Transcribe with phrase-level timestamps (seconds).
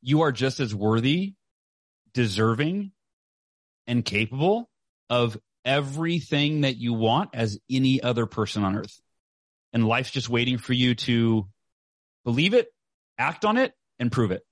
[0.00, 1.34] you are just as worthy,
[2.14, 2.92] deserving,
[3.86, 4.68] and capable
[5.10, 9.00] of everything that you want as any other person on earth.
[9.72, 11.46] And life's just waiting for you to
[12.24, 12.68] believe it,
[13.18, 14.42] act on it, and prove it.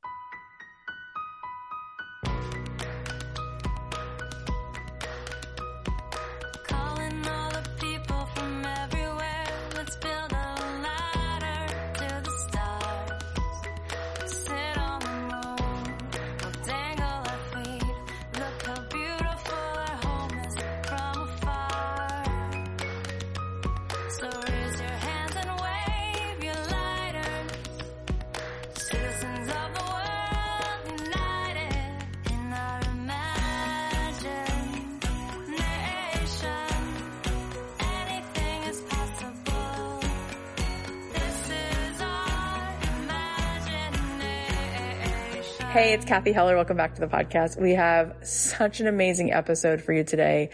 [46.06, 46.54] Cathy Heller.
[46.54, 47.60] Welcome back to the podcast.
[47.60, 50.50] We have such an amazing episode for you today.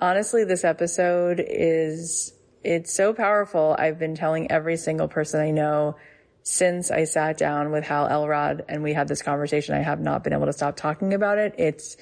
[0.00, 2.32] Honestly, this episode is,
[2.62, 3.74] it's so powerful.
[3.76, 5.96] I've been telling every single person I know
[6.44, 9.74] since I sat down with Hal Elrod and we had this conversation.
[9.74, 11.56] I have not been able to stop talking about it.
[11.58, 11.96] It's,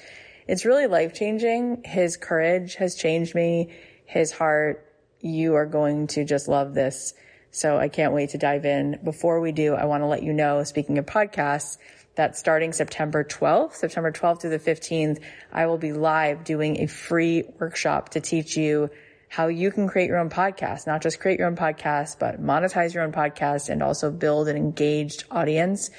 [0.47, 1.81] it's really life changing.
[1.83, 3.73] His courage has changed me.
[4.05, 4.87] His heart.
[5.21, 7.15] You are going to just love this.
[7.49, 8.99] So I can't wait to dive in.
[9.03, 11.77] Before we do, I want to let you know, speaking of podcasts,
[12.15, 16.87] that starting September 12th, September 12th through the 15th, I will be live doing a
[16.87, 18.89] free workshop to teach you
[19.29, 22.93] how you can create your own podcast, not just create your own podcast, but monetize
[22.93, 25.89] your own podcast and also build an engaged audience.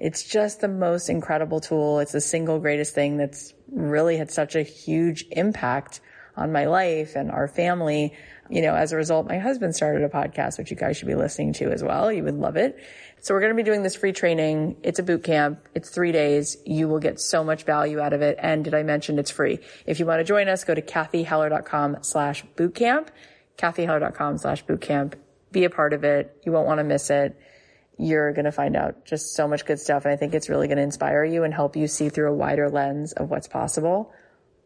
[0.00, 1.98] It's just the most incredible tool.
[1.98, 6.00] It's the single greatest thing that's really had such a huge impact
[6.34, 8.14] on my life and our family.
[8.48, 11.14] You know, as a result, my husband started a podcast, which you guys should be
[11.14, 12.10] listening to as well.
[12.10, 12.78] You would love it.
[13.20, 14.76] So we're going to be doing this free training.
[14.82, 15.68] It's a boot camp.
[15.74, 16.56] It's three days.
[16.64, 18.38] You will get so much value out of it.
[18.40, 19.58] And did I mention it's free?
[19.86, 23.08] If you want to join us, go to cathyheller.com slash bootcamp,
[23.56, 25.14] cathyheller.com slash bootcamp.
[25.50, 26.40] Be a part of it.
[26.44, 27.38] You won't want to miss it.
[27.98, 30.04] You're going to find out just so much good stuff.
[30.04, 32.34] And I think it's really going to inspire you and help you see through a
[32.34, 34.12] wider lens of what's possible.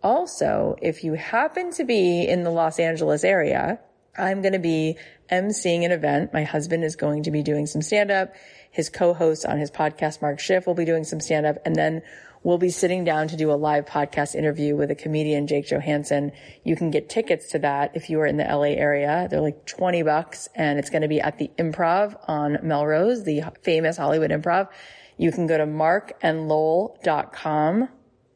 [0.03, 3.79] Also, if you happen to be in the Los Angeles area,
[4.17, 4.99] I'm going to be
[5.31, 6.35] emceeing an event.
[6.35, 8.35] My husband is going to be doing some stand up.
[8.71, 11.57] His co-host on his podcast, Mark Schiff, will be doing some stand up.
[11.65, 12.03] And then
[12.43, 16.33] we'll be sitting down to do a live podcast interview with a comedian, Jake Johansson.
[16.63, 19.29] You can get tickets to that if you are in the LA area.
[19.31, 23.45] They're like 20 bucks and it's going to be at the improv on Melrose, the
[23.63, 24.69] famous Hollywood improv.
[25.17, 27.89] You can go to markandlowell.com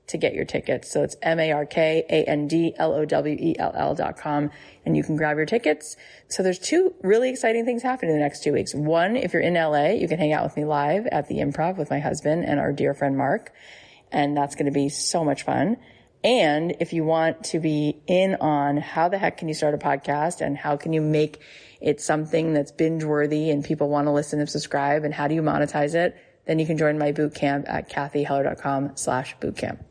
[0.08, 0.90] to get your tickets.
[0.90, 4.50] So it's M-A-R-K-A-N-D-L-O-W-E-L-L dot com
[4.84, 5.96] and you can grab your tickets.
[6.28, 8.74] So there's two really exciting things happening in the next two weeks.
[8.74, 11.76] One, if you're in LA, you can hang out with me live at the improv
[11.76, 13.52] with my husband and our dear friend Mark.
[14.12, 15.78] And that's going to be so much fun.
[16.22, 19.78] And if you want to be in on how the heck can you start a
[19.78, 21.40] podcast and how can you make
[21.80, 25.34] it something that's binge worthy and people want to listen and subscribe and how do
[25.34, 26.16] you monetize it,
[26.46, 29.84] then you can join my boot camp at cathyheller.com slash bootcamp.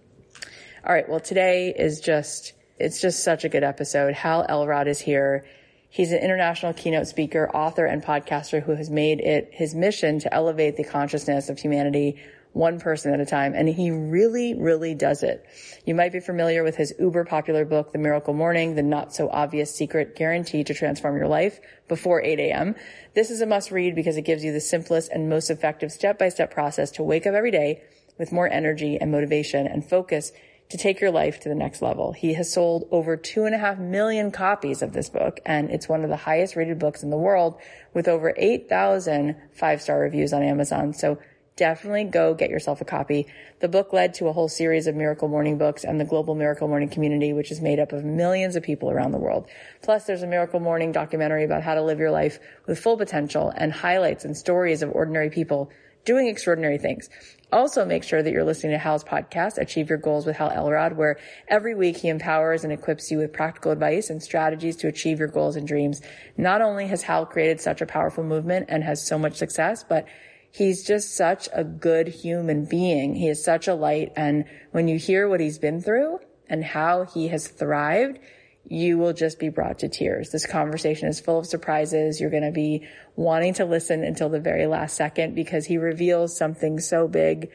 [0.87, 1.09] All right.
[1.09, 4.13] Well, today is just, it's just such a good episode.
[4.13, 5.43] Hal Elrod is here.
[5.89, 10.31] He's an international keynote speaker, author, and podcaster who has made it his mission to
[10.31, 12.21] elevate the consciousness of humanity
[12.53, 13.55] one person at a time.
[13.55, 15.43] And he really, really does it.
[15.87, 19.27] You might be familiar with his uber popular book, The Miracle Morning, the not so
[19.31, 22.75] obvious secret guaranteed to transform your life before 8 a.m.
[23.15, 26.19] This is a must read because it gives you the simplest and most effective step
[26.19, 27.81] by step process to wake up every day
[28.19, 30.31] with more energy and motivation and focus
[30.69, 32.11] to take your life to the next level.
[32.11, 35.87] He has sold over two and a half million copies of this book, and it's
[35.87, 37.59] one of the highest rated books in the world
[37.93, 40.93] with over 8,000 five-star reviews on Amazon.
[40.93, 41.19] So
[41.55, 43.27] definitely go get yourself a copy.
[43.59, 46.67] The book led to a whole series of Miracle Morning books and the Global Miracle
[46.67, 49.47] Morning community, which is made up of millions of people around the world.
[49.81, 53.53] Plus, there's a Miracle Morning documentary about how to live your life with full potential
[53.55, 55.69] and highlights and stories of ordinary people
[56.03, 57.09] doing extraordinary things.
[57.51, 60.97] Also make sure that you're listening to Hal's podcast, Achieve Your Goals with Hal Elrod,
[60.97, 61.17] where
[61.47, 65.27] every week he empowers and equips you with practical advice and strategies to achieve your
[65.27, 66.01] goals and dreams.
[66.37, 70.07] Not only has Hal created such a powerful movement and has so much success, but
[70.51, 73.15] he's just such a good human being.
[73.15, 74.11] He is such a light.
[74.15, 76.19] And when you hear what he's been through
[76.49, 78.19] and how he has thrived,
[78.67, 80.31] you will just be brought to tears.
[80.31, 82.19] This conversation is full of surprises.
[82.19, 86.35] You're going to be wanting to listen until the very last second because he reveals
[86.35, 87.51] something so big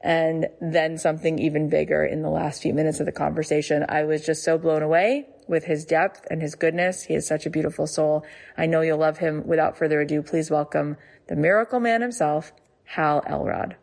[0.00, 3.84] and then something even bigger in the last few minutes of the conversation.
[3.88, 7.02] I was just so blown away with his depth and his goodness.
[7.02, 8.24] He is such a beautiful soul.
[8.56, 9.46] I know you'll love him.
[9.46, 10.96] Without further ado, please welcome
[11.28, 12.52] the miracle man himself,
[12.84, 13.76] Hal Elrod.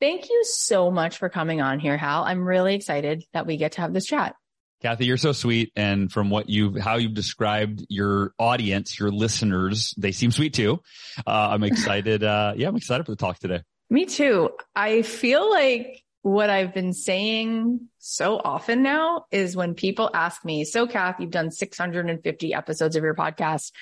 [0.00, 2.24] Thank you so much for coming on here, Hal.
[2.24, 4.34] I'm really excited that we get to have this chat.
[4.82, 5.72] Cathy, you're so sweet.
[5.76, 10.80] And from what you've, how you've described your audience, your listeners, they seem sweet too.
[11.26, 12.24] Uh, I'm excited.
[12.24, 13.62] Uh, yeah, I'm excited for the talk today.
[13.90, 14.50] Me too.
[14.74, 20.64] I feel like what I've been saying so often now is when people ask me,
[20.64, 23.72] so Cath, you've done 650 episodes of your podcast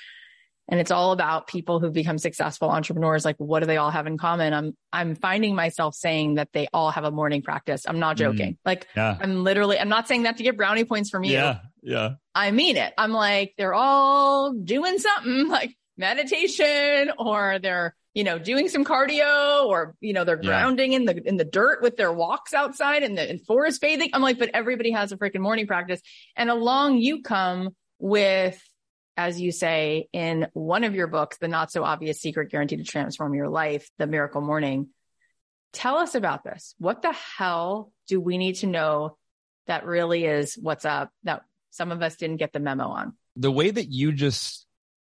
[0.68, 3.24] and it's all about people who've become successful entrepreneurs.
[3.24, 4.52] Like, what do they all have in common?
[4.52, 7.86] I'm, I'm finding myself saying that they all have a morning practice.
[7.88, 8.52] I'm not joking.
[8.52, 9.16] Mm, like, yeah.
[9.18, 11.32] I'm literally, I'm not saying that to get brownie points from you.
[11.32, 11.60] Yeah.
[11.82, 12.14] Yeah.
[12.34, 12.92] I mean it.
[12.98, 19.64] I'm like, they're all doing something like meditation or they're, you know, doing some cardio
[19.66, 20.98] or, you know, they're grounding yeah.
[20.98, 24.10] in the, in the dirt with their walks outside and the in forest bathing.
[24.12, 26.02] I'm like, but everybody has a freaking morning practice
[26.36, 28.62] and along you come with
[29.18, 32.84] as you say in one of your books, The Not So Obvious Secret Guaranteed to
[32.84, 34.90] Transform Your Life, The Miracle Morning.
[35.72, 36.76] Tell us about this.
[36.78, 39.18] What the hell do we need to know
[39.66, 43.14] that really is what's up that some of us didn't get the memo on?
[43.34, 44.64] The way that you just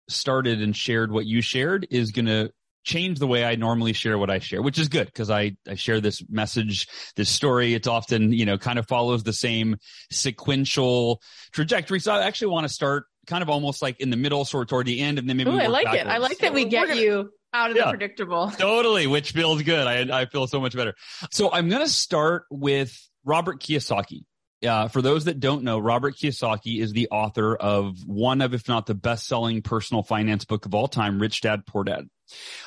[0.09, 2.53] started and shared what you shared is going to
[2.85, 5.75] change the way I normally share what I share, which is good because I, I
[5.77, 6.87] share this message,
[7.17, 7.73] this story.
[7.73, 9.77] It's often, you know, kind of follows the same
[10.11, 11.23] sequential
[11.53, 12.01] trajectory.
[12.01, 14.69] So I actually want to start kind of almost like in the middle, sort of
[14.69, 15.51] toward the end, and then maybe.
[15.51, 16.05] Ooh, I like backwards.
[16.05, 16.09] it.
[16.09, 18.51] I like that we get gonna, you out of yeah, the predictable.
[18.51, 19.87] Totally, which feels good.
[19.87, 20.95] I I feel so much better.
[21.31, 24.25] So I'm going to start with Robert Kiyosaki.
[24.65, 28.69] Uh, for those that don't know, Robert Kiyosaki is the author of one of, if
[28.69, 32.09] not the best selling personal finance book of all time, Rich Dad Poor Dad.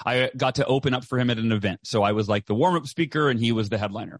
[0.06, 1.80] I got to open up for him at an event.
[1.84, 4.20] So I was like the warm up speaker and he was the headliner.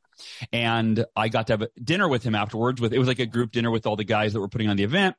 [0.54, 3.26] And I got to have a dinner with him afterwards with, it was like a
[3.26, 5.18] group dinner with all the guys that were putting on the event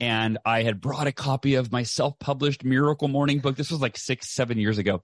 [0.00, 3.56] and I had brought a copy of my self-published Miracle Morning book.
[3.56, 5.02] This was like six, seven years ago.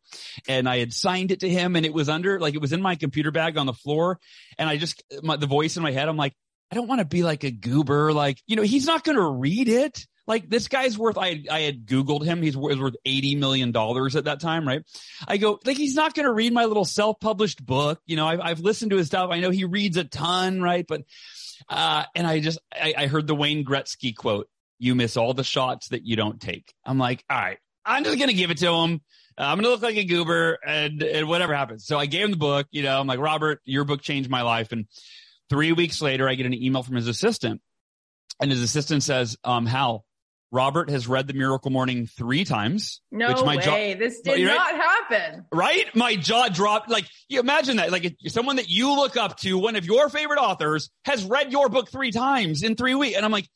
[0.49, 2.83] And I had signed it to him and it was under, like it was in
[2.83, 4.19] my computer bag on the floor.
[4.59, 6.35] And I just, my, the voice in my head, I'm like,
[6.71, 8.13] I don't want to be like a goober.
[8.13, 10.07] Like, you know, he's not going to read it.
[10.27, 12.43] Like this guy's worth, I, I had Googled him.
[12.43, 14.83] He's worth $80 million at that time, right?
[15.27, 18.01] I go, like, he's not going to read my little self-published book.
[18.07, 19.31] You know, I've, I've listened to his stuff.
[19.33, 20.87] I know he reads a ton, right?
[20.87, 21.03] But,
[21.69, 24.49] uh, and I just, I, I heard the Wayne Gretzky quote
[24.83, 26.75] you miss all the shots that you don't take.
[26.85, 29.01] I'm like, all right, I'm just going to give it to him.
[29.39, 31.87] I'm going to look like a goober and, and whatever happens.
[31.87, 34.43] So I gave him the book, you know, I'm like, Robert, your book changed my
[34.43, 34.73] life.
[34.73, 34.87] And
[35.49, 37.61] three weeks later, I get an email from his assistant
[38.41, 40.05] and his assistant says, um, Hal,
[40.51, 43.01] Robert has read the Miracle Morning three times.
[43.11, 43.95] No which my way.
[43.95, 44.55] Jaw, this did right?
[44.55, 45.47] not happen.
[45.53, 45.87] Right?
[45.95, 46.91] My jaw dropped.
[46.91, 47.91] Like, you imagine that.
[47.91, 51.71] Like, someone that you look up to, one of your favorite authors, has read your
[51.71, 53.17] book three times in three weeks.
[53.17, 53.49] And I'm like,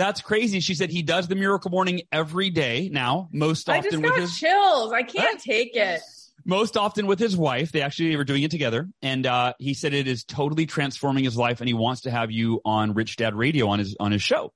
[0.00, 0.60] that's crazy.
[0.60, 4.12] She said he does the miracle morning every day now, most often with his wife.
[4.12, 4.92] I just got with his chills.
[4.92, 6.00] I can't take it.
[6.46, 7.70] Most often with his wife.
[7.70, 8.88] They actually were doing it together.
[9.02, 12.30] And uh, he said it is totally transforming his life and he wants to have
[12.30, 14.52] you on Rich Dad Radio on his on his show.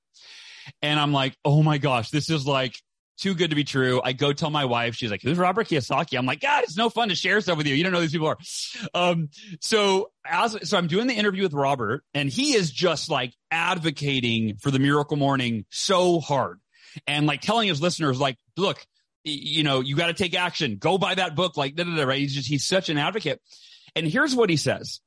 [0.81, 2.81] And I'm like, oh my gosh, this is like
[3.17, 4.01] too good to be true.
[4.03, 6.17] I go tell my wife, she's like, who's Robert Kiyosaki?
[6.17, 7.75] I'm like, God, it's no fun to share stuff with you.
[7.75, 8.37] You don't know these people are.
[8.93, 9.29] Um,
[9.61, 14.57] so as, so I'm doing the interview with Robert and he is just like advocating
[14.57, 16.59] for the miracle morning so hard
[17.07, 18.85] and like telling his listeners, like, look,
[19.23, 20.77] you know, you got to take action.
[20.77, 21.57] Go buy that book.
[21.57, 22.19] Like, da, da, da, right?
[22.19, 23.41] He's just, he's such an advocate.
[23.95, 24.99] And here's what he says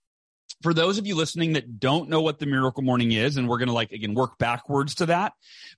[0.62, 3.58] for those of you listening that don't know what the miracle morning is, and we're
[3.58, 5.32] going to like, again, work backwards to that,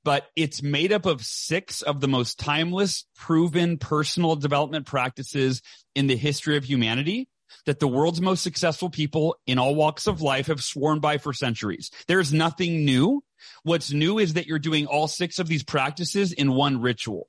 [0.04, 5.62] but it's made up of six of the most timeless, proven personal development practices
[5.94, 7.28] in the history of humanity
[7.66, 11.32] that the world's most successful people in all walks of life have sworn by for
[11.32, 11.90] centuries.
[12.06, 13.22] There's nothing new.
[13.62, 17.28] What's new is that you're doing all six of these practices in one ritual.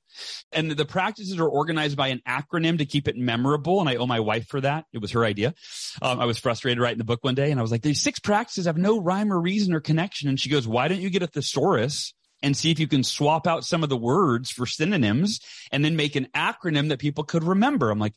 [0.51, 3.79] And the practices are organized by an acronym to keep it memorable.
[3.79, 4.85] And I owe my wife for that.
[4.91, 5.53] It was her idea.
[6.01, 8.19] Um, I was frustrated writing the book one day and I was like, these six
[8.19, 10.27] practices have no rhyme or reason or connection.
[10.27, 12.13] And she goes, why don't you get a thesaurus
[12.43, 15.39] and see if you can swap out some of the words for synonyms
[15.71, 17.89] and then make an acronym that people could remember?
[17.89, 18.15] I'm like,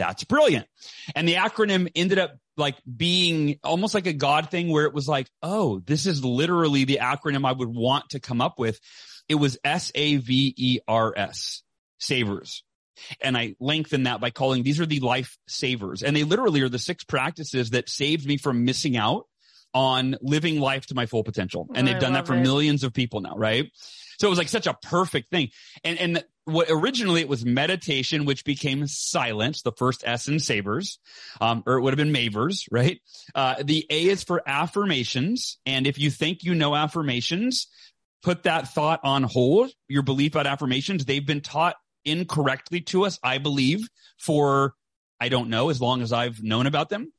[0.00, 0.66] that's brilliant.
[1.14, 5.06] And the acronym ended up like being almost like a God thing where it was
[5.06, 8.80] like, oh, this is literally the acronym I would want to come up with.
[9.28, 11.62] It was S-A-V-E-R-S,
[11.98, 12.64] savers.
[13.20, 16.02] And I lengthened that by calling these are the life savers.
[16.02, 19.26] And they literally are the six practices that saved me from missing out
[19.74, 21.68] on living life to my full potential.
[21.74, 22.40] And they've done that for it.
[22.40, 23.70] millions of people now, right?
[24.18, 25.50] So it was like such a perfect thing.
[25.84, 30.98] And, and what originally it was meditation, which became silence, the first S in savers,
[31.40, 33.00] um, or it would have been mavers, right?
[33.34, 35.58] Uh, the A is for affirmations.
[35.66, 37.68] And if you think you know affirmations,
[38.22, 41.04] put that thought on hold, your belief about affirmations.
[41.04, 43.88] They've been taught incorrectly to us, I believe,
[44.18, 44.74] for
[45.20, 47.12] I don't know, as long as I've known about them.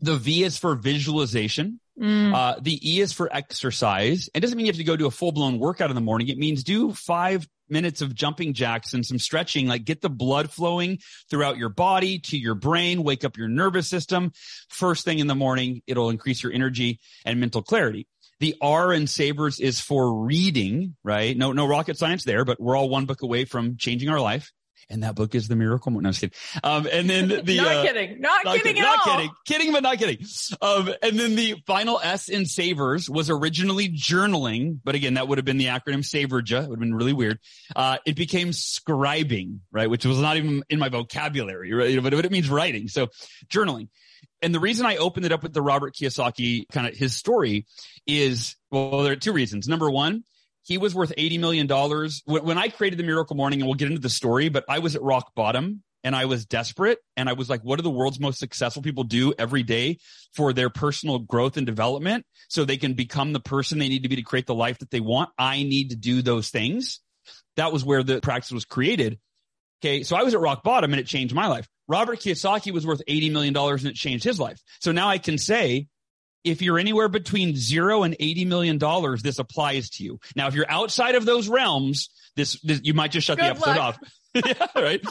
[0.00, 1.80] The V is for visualization.
[2.00, 2.34] Mm.
[2.34, 4.28] Uh, the E is for exercise.
[4.34, 6.28] It doesn't mean you have to go do a full blown workout in the morning.
[6.28, 10.50] It means do five minutes of jumping jacks and some stretching, like get the blood
[10.50, 10.98] flowing
[11.30, 14.32] throughout your body to your brain, wake up your nervous system.
[14.68, 18.06] First thing in the morning, it'll increase your energy and mental clarity.
[18.40, 21.36] The R in Savers is for reading, right?
[21.36, 24.52] No, no rocket science there, but we're all one book away from changing our life
[24.90, 25.92] and that book is the miracle.
[25.92, 26.36] No, I'm just kidding.
[26.62, 29.16] Um, and then the not uh, kidding, not, not kidding, kidding not all.
[29.16, 30.18] kidding, kidding, but not kidding.
[30.60, 35.38] Um, and then the final S in Savers was originally journaling, but again, that would
[35.38, 36.64] have been the acronym Saverja.
[36.64, 37.38] It would have been really weird.
[37.74, 42.02] Uh, it became scribing, right, which was not even in my vocabulary, right?
[42.02, 42.88] But it means writing.
[42.88, 43.08] So
[43.48, 43.88] journaling.
[44.42, 47.66] And the reason I opened it up with the Robert Kiyosaki kind of his story
[48.06, 49.68] is, well, there are two reasons.
[49.68, 50.24] Number one,
[50.64, 51.68] he was worth $80 million.
[52.26, 54.96] When I created the Miracle Morning, and we'll get into the story, but I was
[54.96, 56.98] at rock bottom and I was desperate.
[57.16, 59.98] And I was like, what do the world's most successful people do every day
[60.32, 64.08] for their personal growth and development so they can become the person they need to
[64.08, 65.30] be to create the life that they want?
[65.38, 67.00] I need to do those things.
[67.56, 69.18] That was where the practice was created.
[69.82, 70.02] Okay.
[70.02, 71.68] So I was at rock bottom and it changed my life.
[71.88, 74.60] Robert Kiyosaki was worth $80 million and it changed his life.
[74.80, 75.88] So now I can say,
[76.44, 78.78] if you're anywhere between zero and $80 million,
[79.22, 80.20] this applies to you.
[80.36, 83.50] Now, if you're outside of those realms, this, this you might just shut Good the
[83.50, 83.78] episode luck.
[83.78, 83.98] off.
[84.34, 85.04] yeah, right.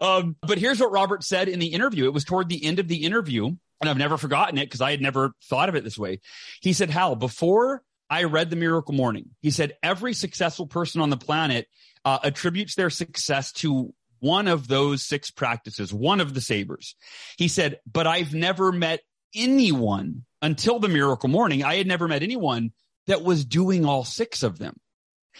[0.00, 2.04] Um, but here's what Robert said in the interview.
[2.04, 4.90] It was toward the end of the interview, and I've never forgotten it because I
[4.90, 6.20] had never thought of it this way.
[6.60, 11.10] He said, Hal, before I read the Miracle Morning, he said, every successful person on
[11.10, 11.66] the planet
[12.04, 16.96] uh, attributes their success to one of those six practices, one of the savers.
[17.36, 19.00] He said, but I've never met
[19.34, 21.64] anyone until the miracle morning.
[21.64, 22.72] I had never met anyone
[23.06, 24.76] that was doing all six of them.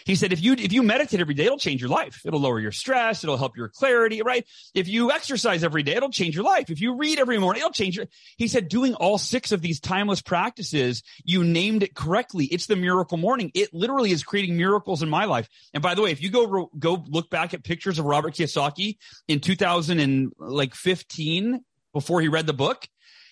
[0.05, 2.21] He said, if you, if you meditate every day, it'll change your life.
[2.25, 3.25] It'll lower your stress.
[3.25, 4.47] It'll help your clarity, right?
[4.75, 6.71] If you exercise every day, it'll change your life.
[6.71, 9.81] If you read every morning, it'll change your, he said, doing all six of these
[9.81, 12.45] timeless practices, you named it correctly.
[12.47, 13.51] It's the miracle morning.
[13.55, 15.49] It literally is creating miracles in my life.
[15.75, 18.99] And by the way, if you go, go look back at pictures of Robert Kiyosaki
[19.27, 21.65] in 2015,
[21.95, 22.87] before he read the book,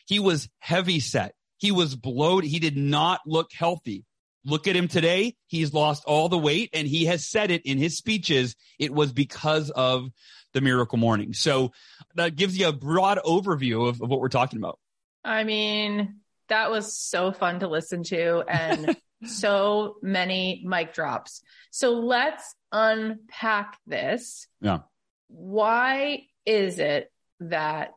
[0.06, 1.34] he was heavy set.
[1.58, 2.50] He was bloated.
[2.50, 4.04] He did not look healthy.
[4.44, 5.34] Look at him today.
[5.48, 8.54] He's lost all the weight and he has said it in his speeches.
[8.78, 10.08] It was because of
[10.52, 11.34] the miracle morning.
[11.34, 11.72] So
[12.14, 14.78] that gives you a broad overview of, of what we're talking about.
[15.25, 21.42] I mean, that was so fun to listen to and so many mic drops.
[21.72, 24.46] So let's unpack this.
[24.60, 24.80] Yeah.
[25.26, 27.10] Why is it
[27.40, 27.90] that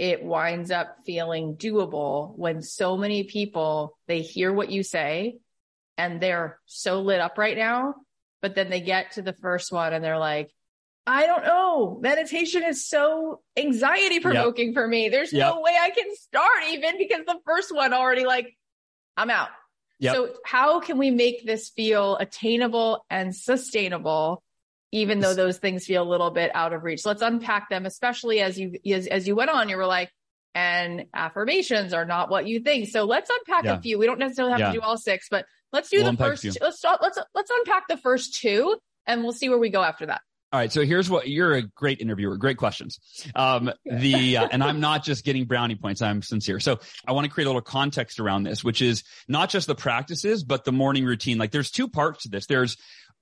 [0.00, 5.36] it winds up feeling doable when so many people, they hear what you say
[5.98, 7.94] and they're so lit up right now,
[8.40, 10.50] but then they get to the first one and they're like,
[11.06, 11.98] I don't know.
[12.00, 14.74] Meditation is so anxiety provoking yep.
[14.74, 15.10] for me.
[15.10, 15.52] There's yep.
[15.54, 18.56] no way I can start even because the first one already like,
[19.18, 19.50] I'm out.
[19.98, 20.14] Yep.
[20.14, 24.42] So how can we make this feel attainable and sustainable
[24.92, 27.00] even though those things feel a little bit out of reach.
[27.00, 30.10] So let's unpack them, especially as you, as, as you went on, you were like,
[30.54, 32.88] and affirmations are not what you think.
[32.88, 33.74] So let's unpack yeah.
[33.74, 33.98] a few.
[33.98, 34.72] We don't necessarily have yeah.
[34.72, 36.44] to do all six, but let's do we'll the first.
[36.60, 40.06] Let's start, let's let's unpack the first two, and we'll see where we go after
[40.06, 40.22] that.
[40.52, 40.72] All right.
[40.72, 42.36] So here's what you're a great interviewer.
[42.36, 42.98] Great questions.
[43.36, 46.02] Um, the, uh, and I'm not just getting brownie points.
[46.02, 46.58] I'm sincere.
[46.58, 49.76] So I want to create a little context around this, which is not just the
[49.76, 51.38] practices, but the morning routine.
[51.38, 52.46] Like there's two parts to this.
[52.46, 52.76] There's,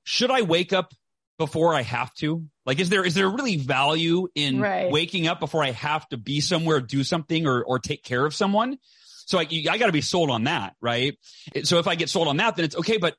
[0.04, 0.94] should I wake up
[1.38, 2.44] before I have to?
[2.66, 4.90] Like, is there, is there really value in right.
[4.90, 8.34] waking up before I have to be somewhere, do something or, or take care of
[8.34, 8.78] someone?
[9.26, 11.16] So I, I got to be sold on that, right?
[11.64, 12.96] So if I get sold on that, then it's okay.
[12.96, 13.14] But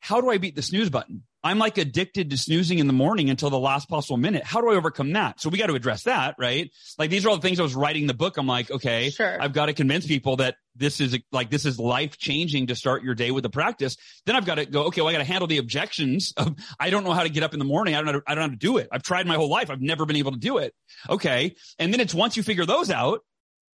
[0.00, 1.22] how do I beat the snooze button?
[1.42, 4.44] I'm like addicted to snoozing in the morning until the last possible minute.
[4.44, 5.40] How do I overcome that?
[5.40, 6.70] So we got to address that, right?
[6.98, 8.36] Like these are all the things I was writing the book.
[8.36, 9.40] I'm like, okay, sure.
[9.40, 13.02] I've got to convince people that this is like, this is life changing to start
[13.02, 13.96] your day with the practice.
[14.26, 16.90] Then I've got to go, okay, well, I got to handle the objections of, I
[16.90, 17.94] don't know how to get up in the morning.
[17.94, 18.88] I don't know, I don't know how to do it.
[18.92, 19.70] I've tried my whole life.
[19.70, 20.74] I've never been able to do it.
[21.08, 21.54] Okay.
[21.78, 23.20] And then it's once you figure those out,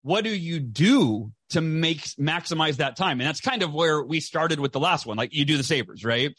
[0.02, 3.20] what do you do to make maximize that time?
[3.20, 5.16] And that's kind of where we started with the last one.
[5.16, 6.34] Like you do the savers, right?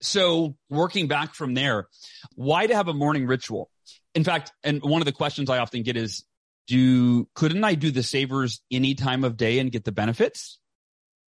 [0.00, 1.88] So working back from there,
[2.34, 3.70] why to have a morning ritual?
[4.14, 6.24] In fact, and one of the questions I often get is,
[6.66, 10.58] do, couldn't I do the savers any time of day and get the benefits?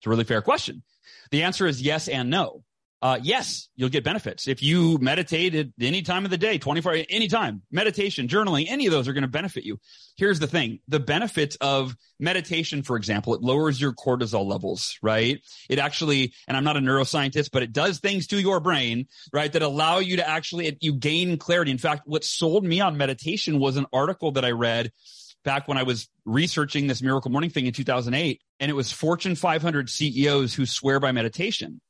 [0.00, 0.82] It's a really fair question.
[1.30, 2.64] The answer is yes and no
[3.00, 4.48] uh, yes, you'll get benefits.
[4.48, 8.86] If you meditate at any time of the day, 24, any time, meditation, journaling, any
[8.86, 9.78] of those are going to benefit you.
[10.16, 10.80] Here's the thing.
[10.88, 15.40] The benefits of meditation, for example, it lowers your cortisol levels, right?
[15.68, 19.52] It actually, and I'm not a neuroscientist, but it does things to your brain, right?
[19.52, 21.70] That allow you to actually, you gain clarity.
[21.70, 24.90] In fact, what sold me on meditation was an article that I read
[25.44, 29.36] back when I was researching this miracle morning thing in 2008 and it was Fortune
[29.36, 31.80] 500 CEOs who swear by meditation.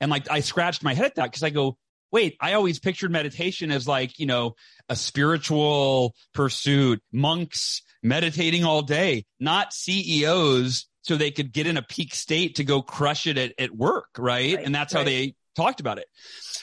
[0.00, 1.76] And like I scratched my head at that because I go,
[2.12, 4.54] wait, I always pictured meditation as like, you know,
[4.88, 11.82] a spiritual pursuit, monks meditating all day, not CEOs so they could get in a
[11.82, 14.08] peak state to go crush it at, at work.
[14.18, 14.56] Right?
[14.56, 15.00] right and that's right.
[15.00, 16.06] how they talked about it.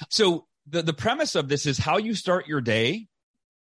[0.10, 3.08] So the, the premise of this is how you start your day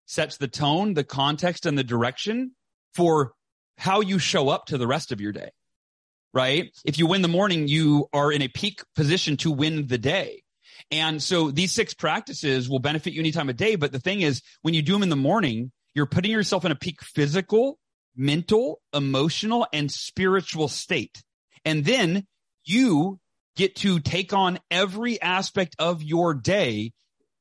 [0.06, 2.52] sets the tone, the context and the direction
[2.95, 3.33] for
[3.78, 5.50] how you show up to the rest of your day.
[6.37, 6.71] Right?
[6.85, 10.43] If you win the morning, you are in a peak position to win the day.
[10.90, 13.76] And so these six practices will benefit you any time of day.
[13.76, 16.73] But the thing is, when you do them in the morning, you're putting yourself in
[16.73, 17.78] a peak physical,
[18.14, 21.23] mental, emotional, and spiritual state.
[21.64, 22.26] And then
[22.66, 23.19] you
[23.57, 26.93] get to take on every aspect of your day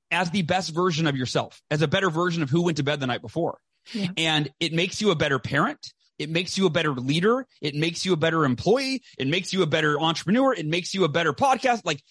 [0.10, 3.02] as the best version of yourself, as a better version of who went to bed
[3.02, 3.58] the night before.
[3.92, 4.08] Yeah.
[4.16, 5.92] And it makes you a better parent.
[6.17, 7.45] It makes you a better leader.
[7.62, 9.03] It makes you a better employee.
[9.17, 10.53] It makes you a better entrepreneur.
[10.53, 11.81] It makes you a better podcast.
[11.84, 12.01] Like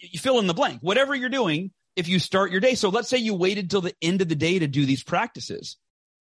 [0.00, 2.74] you fill in the blank, whatever you're doing, if you start your day.
[2.74, 5.76] So let's say you waited till the end of the day to do these practices,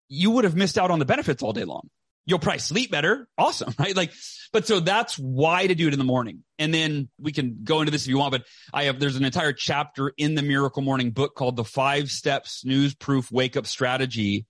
[0.07, 1.89] you would have missed out on the benefits all day long.
[2.27, 3.27] You'll probably sleep better.
[3.37, 3.73] Awesome.
[3.79, 3.95] Right.
[3.95, 4.13] Like,
[4.51, 6.43] but so that's why to do it in the morning.
[6.57, 9.25] And then we can go into this if you want, but I have, there's an
[9.25, 13.67] entire chapter in the miracle morning book called the five step snooze proof wake up
[13.67, 14.45] strategy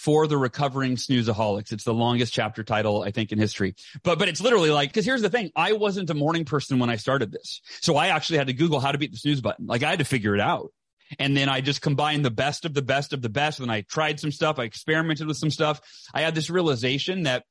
[0.00, 1.72] for the recovering snoozeaholics.
[1.72, 3.74] It's the longest chapter title, I think, in history.
[4.02, 5.50] But, but it's literally like, cause here's the thing.
[5.54, 7.60] I wasn't a morning person when I started this.
[7.82, 9.66] So I actually had to Google how to beat the snooze button.
[9.66, 10.72] Like I had to figure it out.
[11.18, 13.60] And then I just combined the best of the best of the best.
[13.60, 14.58] And I tried some stuff.
[14.58, 15.82] I experimented with some stuff.
[16.14, 17.44] I had this realization that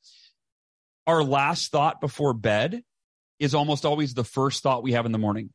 [1.05, 2.81] our last thought before bed
[3.37, 5.51] is almost always the first thought we have in the morning.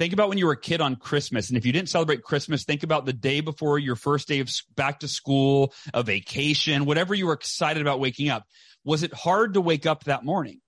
[0.00, 1.50] Think about when you were a kid on Christmas.
[1.50, 4.50] And if you didn't celebrate Christmas, think about the day before your first day of
[4.74, 8.46] back to school, a vacation, whatever you were excited about waking up.
[8.82, 10.62] Was it hard to wake up that morning?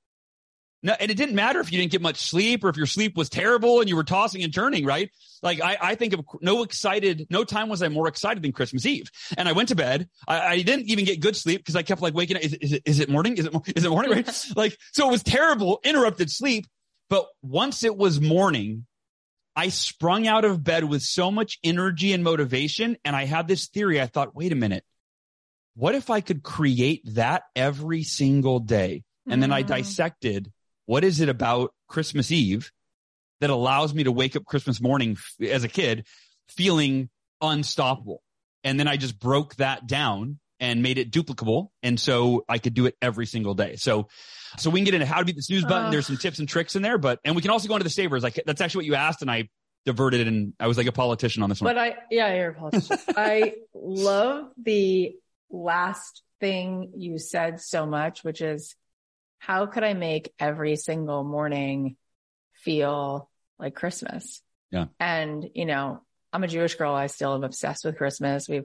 [0.83, 3.17] No, and it didn't matter if you didn't get much sleep or if your sleep
[3.17, 5.11] was terrible and you were tossing and turning, right?
[5.43, 8.85] Like I, I think of no excited, no time was I more excited than Christmas
[8.85, 9.11] Eve.
[9.39, 10.11] And I went to bed.
[10.29, 12.43] I, I didn't even get good sleep because I kept like waking up.
[12.43, 13.39] Is, is, it, is it morning?
[13.39, 14.13] Is it, is it morning?
[14.13, 14.47] Right?
[14.57, 16.67] like, so it was terrible, interrupted sleep.
[17.09, 18.85] But once it was morning,
[19.55, 22.97] I sprung out of bed with so much energy and motivation.
[23.05, 24.01] And I had this theory.
[24.01, 24.85] I thought, wait a minute.
[25.75, 29.05] What if I could create that every single day?
[29.29, 29.67] And then I mm.
[29.67, 30.51] dissected
[30.87, 32.71] what is it about Christmas Eve
[33.41, 36.07] that allows me to wake up Christmas morning as a kid
[36.49, 37.09] feeling
[37.41, 38.23] unstoppable?
[38.65, 41.69] And then I just broke that down and made it duplicable.
[41.83, 43.77] And so I could do it every single day.
[43.77, 44.09] So,
[44.57, 45.87] so we can get into how to beat the snooze button.
[45.87, 47.85] Uh, There's some tips and tricks in there, but, and we can also go into
[47.85, 48.23] the savers.
[48.23, 49.49] Like that's actually what you asked and I
[49.85, 51.75] diverted and I was like a politician on this one.
[51.75, 52.99] But I, yeah, you're a politician.
[53.17, 55.15] I love the
[55.51, 58.75] last thing you said so much, which is
[59.39, 61.97] how could I make every single morning
[62.55, 64.41] feel like Christmas?
[64.71, 64.87] Yeah.
[65.01, 66.95] And, you know, I'm a Jewish girl.
[66.95, 68.49] I still am obsessed with Christmas.
[68.49, 68.65] We've,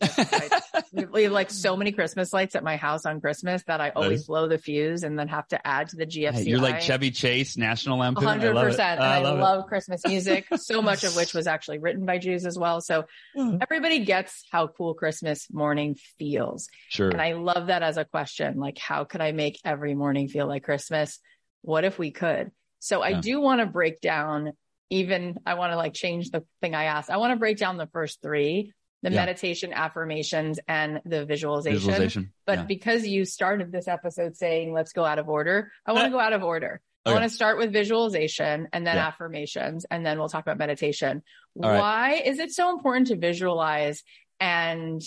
[1.11, 4.25] we have like so many Christmas lights at my house on Christmas that I always
[4.25, 6.33] blow the fuse and then have to add to the GFC.
[6.33, 8.23] Hey, you're like Chevy Chase, National Lampoon.
[8.23, 8.39] 100%.
[8.39, 12.19] I love, and I, love, Christmas music, so much of which was actually written by
[12.19, 12.79] Jews as well.
[12.79, 13.03] So
[13.35, 13.59] mm.
[13.61, 16.69] everybody gets how cool Christmas morning feels.
[16.87, 17.09] Sure.
[17.09, 18.59] And I love that as a question.
[18.59, 21.19] Like, how could I make every morning feel like Christmas?
[21.63, 22.51] What if we could?
[22.79, 24.53] So I do want to break down
[24.89, 27.09] even I want to like change the thing I asked.
[27.09, 28.73] I want to break down the first three,
[29.03, 29.15] the yeah.
[29.15, 31.79] meditation, affirmations, and the visualization.
[31.79, 32.33] visualization.
[32.45, 32.63] But yeah.
[32.65, 36.11] because you started this episode saying, let's go out of order, I want to uh,
[36.11, 36.81] go out of order.
[37.05, 37.13] Okay.
[37.15, 39.07] I want to start with visualization and then yeah.
[39.07, 41.23] affirmations, and then we'll talk about meditation.
[41.61, 42.25] All Why right.
[42.25, 44.03] is it so important to visualize
[44.39, 45.01] and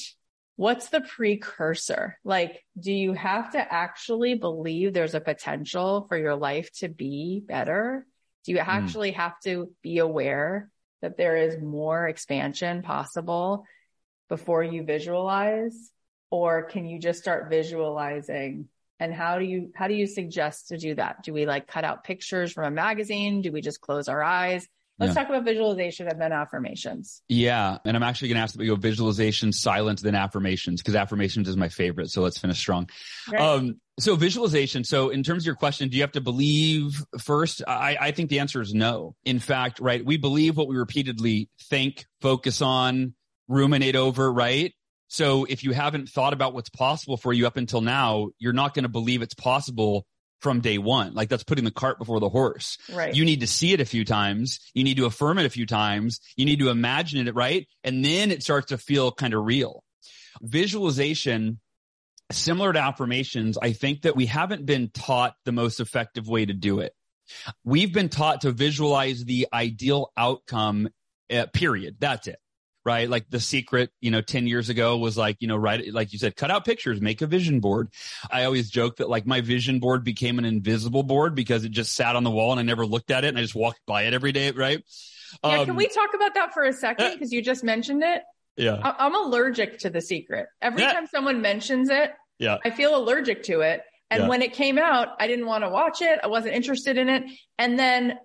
[0.56, 2.18] what's the precursor?
[2.24, 7.42] Like, do you have to actually believe there's a potential for your life to be
[7.46, 8.06] better?
[8.44, 8.70] Do you hmm.
[8.70, 9.16] actually mm.
[9.16, 10.70] have to be aware
[11.02, 13.64] that there is more expansion possible
[14.28, 15.90] before you visualize?
[16.30, 18.68] Or can you just start visualizing?
[19.00, 21.22] And how do you, how do you suggest to do that?
[21.22, 23.42] Do we like cut out pictures from a magazine?
[23.42, 24.68] Do we just close our eyes?
[25.00, 25.22] Let's yeah.
[25.22, 27.22] talk about visualization and then affirmations.
[27.26, 27.78] Yeah.
[27.86, 31.48] And I'm actually going to ask that we go visualization, silence, then affirmations because affirmations
[31.48, 32.10] is my favorite.
[32.10, 32.90] So let's finish strong.
[33.36, 34.84] Um, so visualization.
[34.84, 37.62] So in terms of your question, do you have to believe first?
[37.66, 39.14] I, I think the answer is no.
[39.24, 40.04] In fact, right.
[40.04, 43.14] We believe what we repeatedly think, focus on,
[43.48, 44.72] ruminate over, right?
[45.08, 48.74] So if you haven't thought about what's possible for you up until now, you're not
[48.74, 50.06] going to believe it's possible
[50.40, 51.14] from day one.
[51.14, 52.78] Like that's putting the cart before the horse.
[52.92, 53.14] Right.
[53.14, 54.60] You need to see it a few times.
[54.72, 56.20] You need to affirm it a few times.
[56.36, 57.66] You need to imagine it, right?
[57.84, 59.82] And then it starts to feel kind of real.
[60.40, 61.60] Visualization
[62.30, 66.52] similar to affirmations, I think that we haven't been taught the most effective way to
[66.52, 66.92] do it.
[67.64, 70.88] We've been taught to visualize the ideal outcome,
[71.32, 71.96] uh, period.
[72.00, 72.38] That's it.
[72.82, 73.10] Right.
[73.10, 75.92] Like the secret, you know, 10 years ago was like, you know, right.
[75.92, 77.88] Like you said, cut out pictures, make a vision board.
[78.30, 81.94] I always joke that like my vision board became an invisible board because it just
[81.94, 84.04] sat on the wall and I never looked at it and I just walked by
[84.04, 84.50] it every day.
[84.52, 84.82] Right.
[85.44, 85.60] Yeah.
[85.60, 87.12] Um, can we talk about that for a second?
[87.12, 88.22] Because you just mentioned it.
[88.56, 88.80] Yeah.
[88.82, 90.46] I- am allergic to the secret.
[90.60, 90.92] Every yeah.
[90.92, 92.56] time someone mentions it, yeah.
[92.64, 93.82] I feel allergic to it.
[94.10, 94.28] And yeah.
[94.28, 96.18] when it came out, I didn't want to watch it.
[96.24, 97.22] I wasn't interested in it.
[97.58, 98.18] And then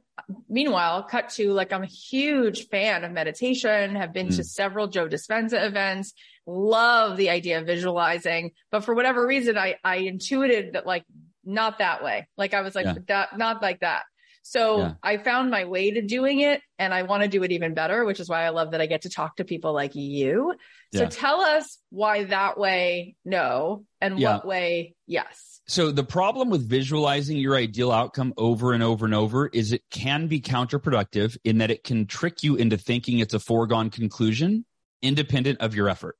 [0.49, 4.35] meanwhile, cut to like, I'm a huge fan of meditation, have been mm.
[4.37, 6.13] to several Joe Dispenza events,
[6.47, 8.51] love the idea of visualizing.
[8.71, 11.03] But for whatever reason, I, I intuited that like,
[11.43, 12.27] not that way.
[12.37, 12.95] Like I was like, yeah.
[13.07, 14.03] that, not like that.
[14.47, 14.93] So yeah.
[15.01, 18.05] I found my way to doing it and I want to do it even better,
[18.05, 20.53] which is why I love that I get to talk to people like you.
[20.93, 21.09] So yeah.
[21.09, 24.35] tell us why that way, no, and yeah.
[24.35, 25.61] what way, yes.
[25.67, 29.81] So the problem with visualizing your ideal outcome over and over and over is it
[29.89, 34.63] can be counterproductive in that it can trick you into thinking it's a foregone conclusion
[35.01, 36.17] independent of your effort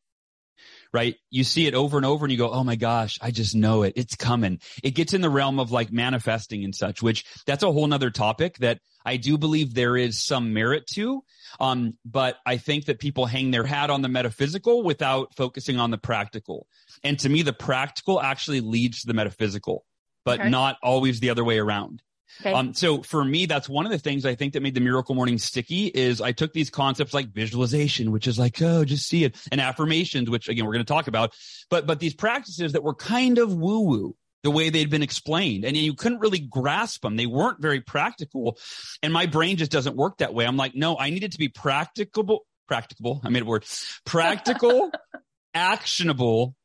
[0.95, 1.15] right?
[1.29, 3.83] You see it over and over and you go, Oh my gosh, I just know
[3.83, 3.93] it.
[3.97, 4.61] It's coming.
[4.81, 8.09] It gets in the realm of like manifesting and such, which that's a whole nother
[8.09, 11.21] topic that I do believe there is some merit to.
[11.59, 15.91] Um, but I think that people hang their hat on the metaphysical without focusing on
[15.91, 16.65] the practical.
[17.03, 19.85] And to me, the practical actually leads to the metaphysical,
[20.23, 20.49] but okay.
[20.49, 22.01] not always the other way around.
[22.41, 22.53] Okay.
[22.53, 25.15] Um, so for me, that's one of the things I think that made the miracle
[25.15, 29.23] morning sticky is I took these concepts like visualization, which is like, oh, just see
[29.23, 31.33] it and affirmations, which again, we're going to talk about,
[31.69, 35.65] but, but these practices that were kind of woo woo the way they'd been explained
[35.65, 37.15] and you couldn't really grasp them.
[37.15, 38.59] They weren't very practical.
[39.01, 40.45] And my brain just doesn't work that way.
[40.45, 43.21] I'm like, no, I needed to be practicable, practicable.
[43.23, 43.65] I made a word,
[44.05, 44.91] practical,
[45.55, 46.55] actionable,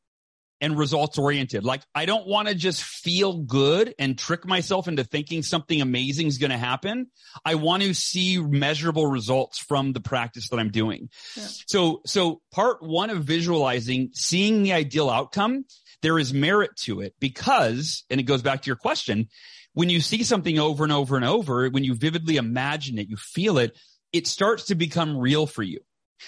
[0.60, 1.64] and results oriented.
[1.64, 6.26] Like I don't want to just feel good and trick myself into thinking something amazing
[6.26, 7.06] is going to happen.
[7.44, 11.08] I want to see measurable results from the practice that I'm doing.
[11.36, 11.46] Yeah.
[11.66, 15.64] So, so part one of visualizing, seeing the ideal outcome,
[16.02, 19.28] there is merit to it because, and it goes back to your question,
[19.72, 23.16] when you see something over and over and over, when you vividly imagine it, you
[23.16, 23.76] feel it,
[24.12, 25.80] it starts to become real for you.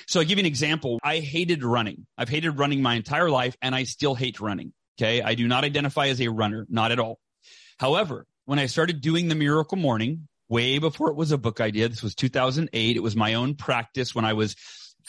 [0.06, 0.98] So I'll give you an example.
[1.02, 2.06] I hated running.
[2.16, 4.72] I've hated running my entire life and I still hate running.
[4.98, 5.22] Okay.
[5.22, 7.18] I do not identify as a runner, not at all.
[7.78, 11.88] However, when I started doing the miracle morning way before it was a book idea,
[11.88, 12.96] this was 2008.
[12.96, 14.54] It was my own practice when I was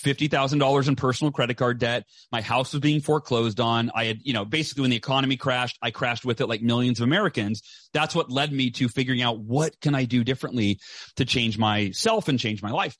[0.01, 2.05] $50,000 in personal credit card debt.
[2.31, 3.91] My house was being foreclosed on.
[3.93, 6.99] I had, you know, basically when the economy crashed, I crashed with it like millions
[6.99, 7.61] of Americans.
[7.93, 10.79] That's what led me to figuring out what can I do differently
[11.17, 12.95] to change myself and change my life.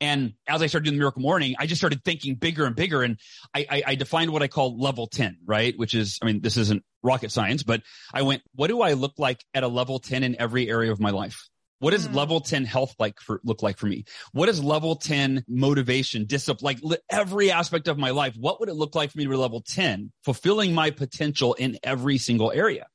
[0.00, 3.02] And as I started doing the miracle morning, I just started thinking bigger and bigger.
[3.02, 3.18] And
[3.54, 5.74] I, I, I, defined what I call level 10, right?
[5.76, 9.14] Which is, I mean, this isn't rocket science, but I went, what do I look
[9.18, 11.48] like at a level 10 in every area of my life?
[11.82, 12.14] What does mm.
[12.14, 14.04] level 10 health like for, look like for me?
[14.30, 18.36] What is level 10 motivation, discipline, like every aspect of my life?
[18.38, 21.78] What would it look like for me to be level 10, fulfilling my potential in
[21.82, 22.86] every single area?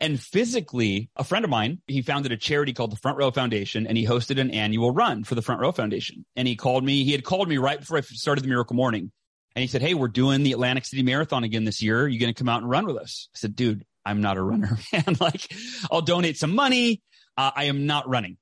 [0.00, 3.86] And physically, a friend of mine, he founded a charity called the Front Row Foundation
[3.86, 6.24] and he hosted an annual run for the Front Row Foundation.
[6.36, 9.12] And he called me, he had called me right before I started the Miracle Morning.
[9.54, 12.02] And he said, Hey, we're doing the Atlantic City Marathon again this year.
[12.02, 13.28] Are you going to come out and run with us?
[13.34, 15.16] I said, dude, I'm not a runner, man.
[15.20, 15.52] like
[15.90, 17.02] I'll donate some money.
[17.36, 18.36] Uh, I am not running.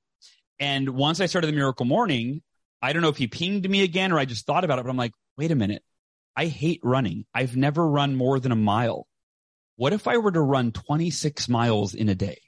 [0.59, 2.41] And once I started the Miracle Morning,
[2.81, 4.89] I don't know if he pinged me again or I just thought about it, but
[4.89, 5.83] I'm like, wait a minute.
[6.35, 7.25] I hate running.
[7.33, 9.07] I've never run more than a mile.
[9.75, 12.39] What if I were to run 26 miles in a day?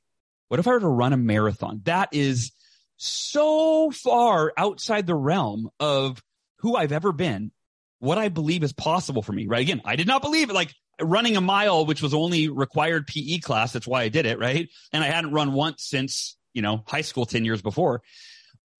[0.48, 1.82] What if I were to run a marathon?
[1.86, 2.52] That is
[2.98, 6.22] so far outside the realm of
[6.60, 7.52] who I've ever been,
[8.00, 9.62] what I believe is possible for me, right?
[9.62, 10.54] Again, I did not believe it.
[10.54, 13.74] Like running a mile, which was only required PE class.
[13.74, 14.70] That's why I did it, right?
[14.94, 18.02] And I hadn't run once since, you know, high school 10 years before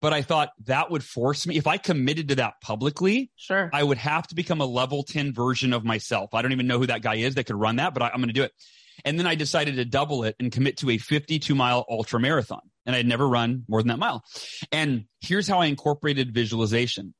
[0.00, 3.30] but I thought that would force me if I committed to that publicly.
[3.36, 6.34] Sure, I would have to become a level ten version of myself.
[6.34, 8.16] I don't even know who that guy is that could run that, but I, I'm
[8.16, 8.52] going to do it.
[9.04, 12.62] And then I decided to double it and commit to a 52 mile ultra marathon.
[12.86, 14.24] And I'd never run more than that mile.
[14.72, 17.14] And here's how I incorporated visualization.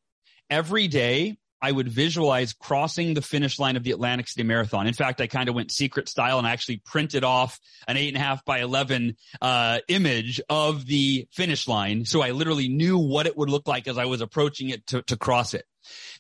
[0.49, 4.87] Every day I would visualize crossing the finish line of the Atlantic City Marathon.
[4.87, 8.17] In fact, I kind of went secret style and actually printed off an eight and
[8.17, 12.05] a half by 11 uh, image of the finish line.
[12.05, 15.03] So I literally knew what it would look like as I was approaching it to,
[15.03, 15.65] to cross it.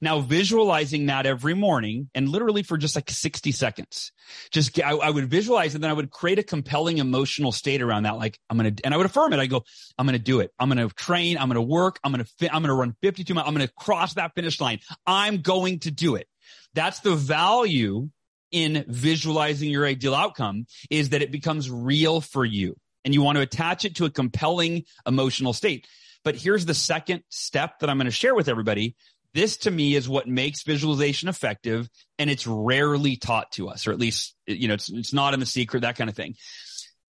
[0.01, 4.13] Now visualizing that every morning and literally for just like 60 seconds,
[4.51, 8.05] just I, I, would visualize and then I would create a compelling emotional state around
[8.05, 8.17] that.
[8.17, 9.39] Like I'm going to, and I would affirm it.
[9.39, 9.65] I go,
[9.99, 10.53] I'm going to do it.
[10.59, 11.39] I'm going to train.
[11.39, 11.99] I'm going to work.
[12.05, 13.47] I'm going to, fi- I'm going to run 52 miles.
[13.49, 14.81] I'm going to cross that finish line.
[15.07, 16.29] I'm going to do it.
[16.75, 18.11] That's the value
[18.53, 23.37] in visualizing your ideal outcome is that it becomes real for you and you want
[23.37, 25.87] to attach it to a compelling emotional state.
[26.25, 28.97] But here's the second step that I'm going to share with everybody.
[29.37, 33.93] This to me is what makes visualization effective and it's rarely taught to us, or
[33.93, 36.37] at least, you know, it's, it's not in the secret, that kind of thing.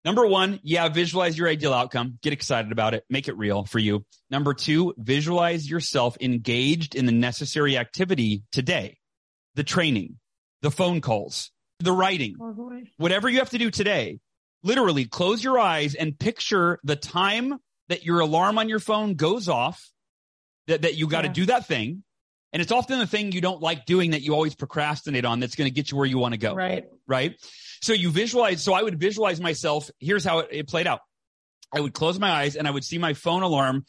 [0.06, 2.18] Number one, yeah, visualize your ideal outcome.
[2.22, 3.04] Get excited about it.
[3.10, 4.06] Make it real for you.
[4.30, 8.96] Number two, visualize yourself engaged in the necessary activity today.
[9.54, 10.16] The training,
[10.62, 14.18] the phone calls, the writing, oh, whatever you have to do today.
[14.62, 17.58] Literally close your eyes and picture the time
[17.88, 19.90] that your alarm on your phone goes off,
[20.68, 21.34] that, that you got to yeah.
[21.34, 22.02] do that thing.
[22.54, 25.56] And it's often the thing you don't like doing that you always procrastinate on that's
[25.56, 26.54] going to get you where you want to go.
[26.54, 26.86] Right.
[27.06, 27.34] Right.
[27.82, 28.62] So you visualize.
[28.62, 29.90] So I would visualize myself.
[29.98, 31.00] Here's how it, it played out.
[31.74, 33.84] I would close my eyes and I would see my phone alarm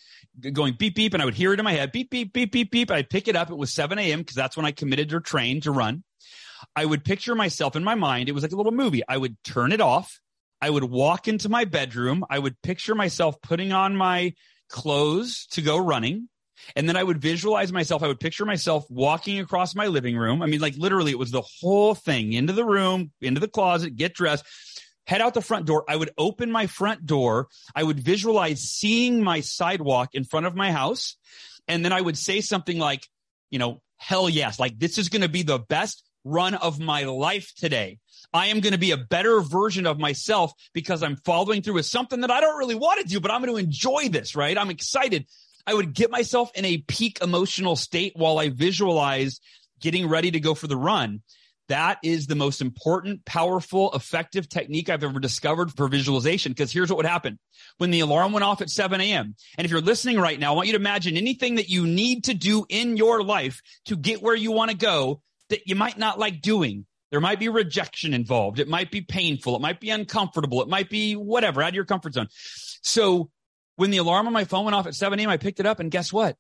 [0.52, 2.72] going beep, beep, and I would hear it in my head, beep, beep, beep, beep,
[2.72, 2.90] beep.
[2.90, 3.52] I'd pick it up.
[3.52, 4.20] It was 7 a.m.
[4.20, 6.04] because that's when I committed or trained to run.
[6.76, 8.28] I would picture myself in my mind.
[8.30, 9.04] It was like a little movie.
[9.08, 10.20] I would turn it off.
[10.60, 12.26] I would walk into my bedroom.
[12.28, 14.34] I would picture myself putting on my
[14.70, 16.30] clothes to go running.
[16.76, 18.04] And then I would visualize myself.
[18.04, 20.42] I would picture myself walking across my living room.
[20.42, 23.96] I mean, like literally, it was the whole thing into the room, into the closet,
[23.96, 24.46] get dressed,
[25.08, 25.86] head out the front door.
[25.88, 27.48] I would open my front door.
[27.76, 31.18] I would visualize seeing my sidewalk in front of my house.
[31.68, 33.08] And then I would say something like,
[33.50, 37.04] you know, hell yes, like this is going to be the best run of my
[37.04, 38.00] life today.
[38.34, 41.86] I am going to be a better version of myself because I'm following through with
[41.86, 44.58] something that I don't really want to do, but I'm going to enjoy this, right?
[44.58, 45.28] I'm excited.
[45.68, 49.40] I would get myself in a peak emotional state while I visualize
[49.80, 51.22] getting ready to go for the run.
[51.68, 56.52] That is the most important, powerful, effective technique I've ever discovered for visualization.
[56.52, 57.40] Because here's what would happen.
[57.78, 59.36] When the alarm went off at 7 a.m.
[59.58, 62.26] And if you're listening right now, I want you to imagine anything that you need
[62.26, 65.98] to do in your life to get where you want to go that you might
[65.98, 66.86] not like doing.
[67.10, 68.60] There might be rejection involved.
[68.60, 69.56] It might be painful.
[69.56, 70.62] It might be uncomfortable.
[70.62, 72.28] It might be whatever out of your comfort zone.
[72.82, 73.30] So
[73.76, 75.80] when the alarm on my phone went off at 7 a.m., I picked it up
[75.80, 76.38] and guess what?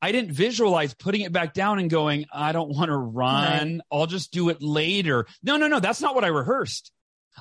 [0.00, 3.72] I didn't visualize putting it back down and going, I don't want to run.
[3.72, 3.80] Right.
[3.90, 5.26] I'll just do it later.
[5.42, 5.80] No, no, no.
[5.80, 6.92] That's not what I rehearsed.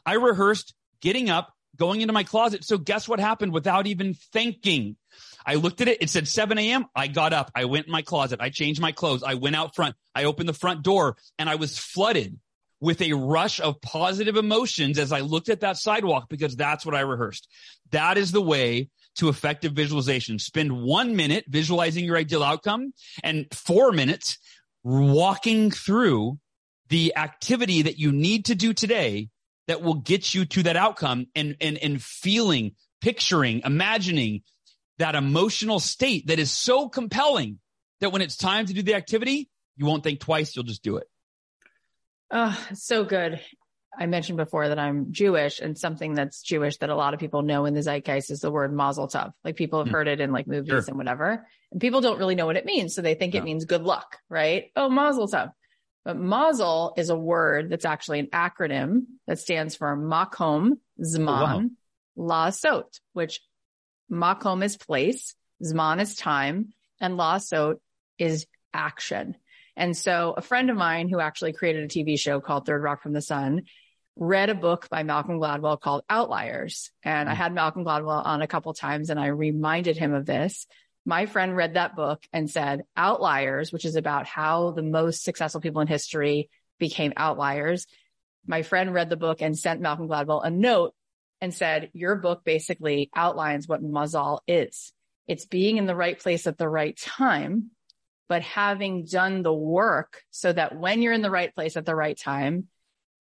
[0.06, 2.64] I rehearsed getting up, going into my closet.
[2.64, 4.98] So guess what happened without even thinking?
[5.46, 6.02] I looked at it.
[6.02, 6.88] It said 7 a.m.
[6.96, 7.52] I got up.
[7.54, 8.42] I went in my closet.
[8.42, 9.24] I changed my clothes.
[9.24, 9.96] I went out front.
[10.16, 12.40] I opened the front door and I was flooded
[12.80, 16.96] with a rush of positive emotions as I looked at that sidewalk because that's what
[16.96, 17.48] I rehearsed.
[17.92, 20.40] That is the way to effective visualization.
[20.40, 24.38] Spend one minute visualizing your ideal outcome and four minutes
[24.84, 26.40] walking through
[26.90, 29.30] the activity that you need to do today
[29.68, 34.42] that will get you to that outcome and, and, and feeling, picturing, imagining
[34.98, 37.60] that emotional state that is so compelling
[38.00, 40.56] that when it's time to do the activity, you won't think twice.
[40.56, 41.08] You'll just do it.
[42.32, 43.40] Oh, so good.
[44.00, 47.42] I mentioned before that I'm Jewish and something that's Jewish that a lot of people
[47.42, 49.34] know in the zeitgeist is the word mazel tov.
[49.44, 49.92] Like people have mm.
[49.92, 50.84] heard it in like movies sure.
[50.88, 51.48] and whatever.
[51.72, 52.94] And people don't really know what it means.
[52.94, 54.66] So they think it means good luck, right?
[54.76, 55.52] Oh, mazel tov.
[56.06, 61.70] But mazel is a word that's actually an acronym that stands for makom, zman, oh,
[62.16, 62.50] wow.
[62.50, 63.42] lasot, which
[64.12, 67.80] makom is place, zman is time, and lasot
[68.18, 69.36] is action.
[69.76, 73.04] And so a friend of mine who actually created a TV show called Third Rock
[73.04, 73.64] from the Sun
[74.20, 76.92] read a book by Malcolm Gladwell called Outliers.
[77.04, 77.38] And I mm.
[77.38, 80.68] had Malcolm Gladwell on a couple times and I reminded him of this.
[81.06, 85.62] My friend read that book and said, Outliers, which is about how the most successful
[85.62, 86.50] people in history
[86.80, 87.86] became outliers.
[88.46, 90.94] My friend read the book and sent Malcolm Gladwell a note
[91.40, 94.92] and said, Your book basically outlines what mazal is.
[95.28, 97.72] It's being in the right place at the right time,
[98.28, 101.96] but having done the work so that when you're in the right place at the
[101.96, 102.68] right time,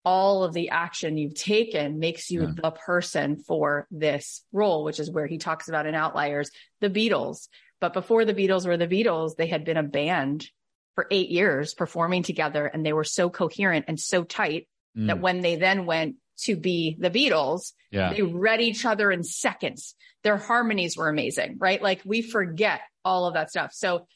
[0.06, 2.52] all of the action you've taken makes you yeah.
[2.62, 6.48] the person for this role, which is where he talks about in Outliers,
[6.80, 7.48] the Beatles.
[7.80, 10.48] But before the Beatles were the Beatles, they had been a band
[10.94, 15.08] for eight years performing together and they were so coherent and so tight mm.
[15.08, 18.12] that when they then went to be the Beatles, yeah.
[18.12, 19.96] they read each other in seconds.
[20.22, 21.82] Their harmonies were amazing, right?
[21.82, 23.72] Like we forget all of that stuff.
[23.72, 24.06] So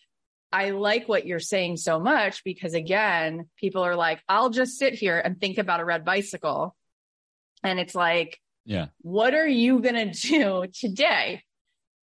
[0.53, 4.95] I like what you're saying so much because again, people are like, I'll just sit
[4.95, 6.75] here and think about a red bicycle.
[7.63, 11.43] And it's like, yeah, what are you going to do today?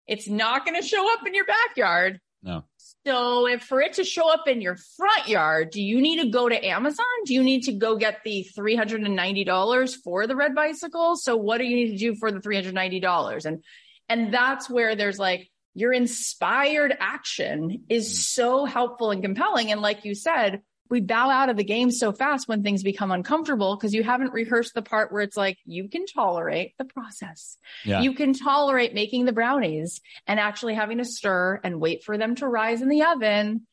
[0.06, 2.20] It's not going to show up in your backyard.
[2.42, 2.64] No.
[3.04, 6.30] So if for it to show up in your front yard, do you need to
[6.30, 7.04] go to Amazon?
[7.24, 11.16] Do you need to go get the $390 for the red bicycle?
[11.16, 13.44] So what do you need to do for the $390?
[13.46, 13.64] And,
[14.08, 18.14] and that's where there's like, your inspired action is mm.
[18.14, 19.70] so helpful and compelling.
[19.70, 23.10] And like you said, we bow out of the game so fast when things become
[23.10, 27.58] uncomfortable because you haven't rehearsed the part where it's like you can tolerate the process.
[27.84, 28.00] Yeah.
[28.00, 32.36] You can tolerate making the brownies and actually having to stir and wait for them
[32.36, 33.66] to rise in the oven.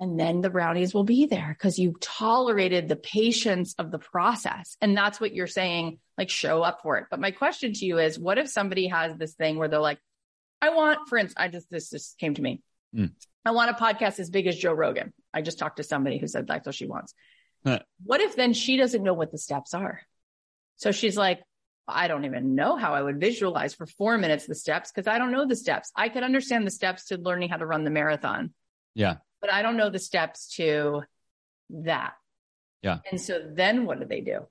[0.00, 4.76] And then the brownies will be there because you tolerated the patience of the process.
[4.82, 7.06] And that's what you're saying, like show up for it.
[7.10, 9.98] But my question to you is what if somebody has this thing where they're like,
[10.60, 12.62] I want, for instance, I just, this just came to me.
[12.94, 13.12] Mm.
[13.44, 15.12] I want a podcast as big as Joe Rogan.
[15.32, 17.14] I just talked to somebody who said that's what she wants.
[17.64, 17.80] Huh.
[18.04, 20.00] What if then she doesn't know what the steps are?
[20.76, 21.40] So she's like,
[21.86, 25.18] I don't even know how I would visualize for four minutes the steps because I
[25.18, 25.90] don't know the steps.
[25.96, 28.52] I could understand the steps to learning how to run the marathon.
[28.94, 29.16] Yeah.
[29.40, 31.02] But I don't know the steps to
[31.70, 32.12] that.
[32.82, 32.98] Yeah.
[33.10, 34.46] And so then what do they do?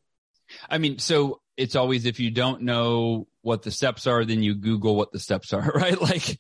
[0.69, 4.53] I mean, so it's always if you don't know what the steps are, then you
[4.53, 5.99] Google what the steps are, right?
[5.99, 6.37] Like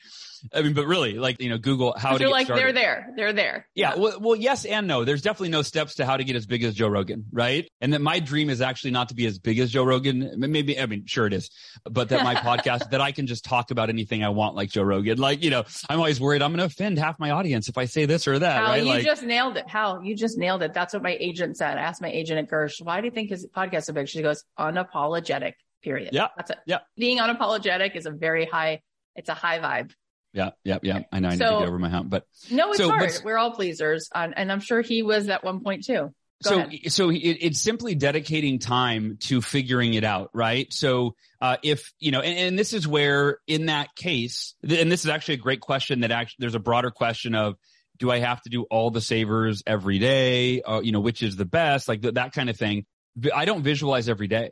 [0.53, 2.23] I mean, but really, like you know, Google how to.
[2.23, 2.63] You're like started.
[2.63, 3.67] they're there, they're there.
[3.75, 4.01] Yeah, yeah.
[4.01, 5.03] Well, well, yes and no.
[5.03, 7.67] There's definitely no steps to how to get as big as Joe Rogan, right?
[7.81, 10.33] And that my dream is actually not to be as big as Joe Rogan.
[10.37, 11.49] Maybe I mean, sure it is,
[11.89, 14.83] but that my podcast that I can just talk about anything I want like Joe
[14.83, 15.17] Rogan.
[15.17, 17.85] Like you know, I'm always worried I'm going to offend half my audience if I
[17.85, 18.57] say this or that.
[18.57, 18.83] Hal, right?
[18.83, 19.67] you like, just nailed it.
[19.67, 20.73] How you just nailed it.
[20.73, 21.77] That's what my agent said.
[21.77, 24.07] I asked my agent at Gersh, why do you think his podcast is so big?
[24.07, 25.53] She goes, unapologetic.
[25.83, 26.09] Period.
[26.11, 26.57] Yeah, that's it.
[26.65, 28.81] Yeah, being unapologetic is a very high.
[29.15, 29.91] It's a high vibe
[30.37, 30.99] yeah, yeah, yeah.
[31.11, 33.11] I know I need so, to get over my hump, but no, it's so, hard.
[33.11, 36.13] But, We're all pleasers, and I'm sure he was at one point too.
[36.43, 36.91] Go so, ahead.
[36.91, 40.71] so it, it's simply dedicating time to figuring it out, right?
[40.71, 45.03] So, uh, if you know, and, and, this is where, in that case, and this
[45.03, 46.01] is actually a great question.
[46.01, 47.55] That actually, there's a broader question of,
[47.97, 50.61] do I have to do all the Savers every day?
[50.61, 51.87] Uh, you know, which is the best?
[51.87, 52.85] Like th- that kind of thing.
[53.33, 54.51] I don't visualize every day.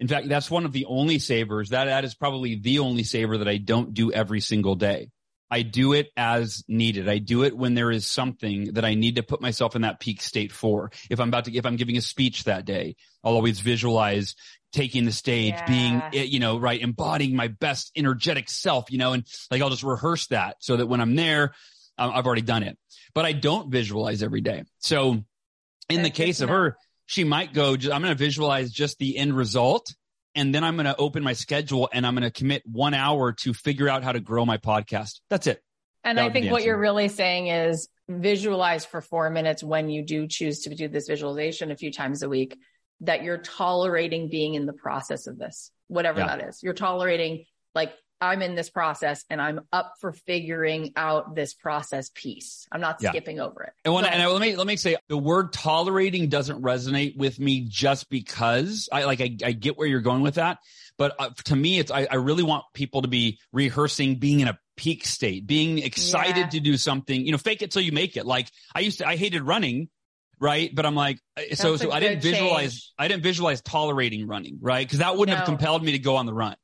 [0.00, 3.38] In fact, that's one of the only Savers that that is probably the only Saver
[3.38, 5.10] that I don't do every single day.
[5.50, 7.08] I do it as needed.
[7.08, 10.00] I do it when there is something that I need to put myself in that
[10.00, 10.90] peak state for.
[11.10, 14.34] If I'm about to, if I'm giving a speech that day, I'll always visualize
[14.72, 15.66] taking the stage, yeah.
[15.66, 19.70] being, eh, you know, right, embodying my best energetic self, you know, and like I'll
[19.70, 21.54] just rehearse that so that when I'm there,
[21.96, 22.76] I've already done it.
[23.14, 24.64] But I don't visualize every day.
[24.78, 25.24] So
[25.88, 29.36] in the case of her, she might go, I'm going to visualize just the end
[29.36, 29.94] result.
[30.34, 33.32] And then I'm going to open my schedule and I'm going to commit one hour
[33.32, 35.20] to figure out how to grow my podcast.
[35.30, 35.62] That's it.
[36.02, 40.04] And that I think what you're really saying is visualize for four minutes when you
[40.04, 42.58] do choose to do this visualization a few times a week
[43.00, 46.36] that you're tolerating being in the process of this, whatever yeah.
[46.36, 46.62] that is.
[46.62, 52.10] You're tolerating like I'm in this process and I'm up for figuring out this process
[52.14, 52.66] piece.
[52.72, 53.10] I'm not yeah.
[53.10, 53.72] skipping over it.
[53.84, 57.38] And, when, and I, let me let me say the word tolerating doesn't resonate with
[57.38, 60.58] me just because I like I, I get where you're going with that,
[60.96, 64.48] but uh, to me it's I, I, really want people to be rehearsing being in
[64.48, 66.48] a peak state, being excited yeah.
[66.48, 67.24] to do something.
[67.24, 68.26] You know, fake it till you make it.
[68.26, 69.88] Like I used to, I hated running
[70.40, 70.74] right?
[70.74, 72.92] But I'm like, uh, That's so so I didn't visualize change.
[72.98, 74.86] I didn't visualize tolerating running, right?
[74.86, 75.38] Because that wouldn't no.
[75.38, 76.56] have compelled me to go on the run.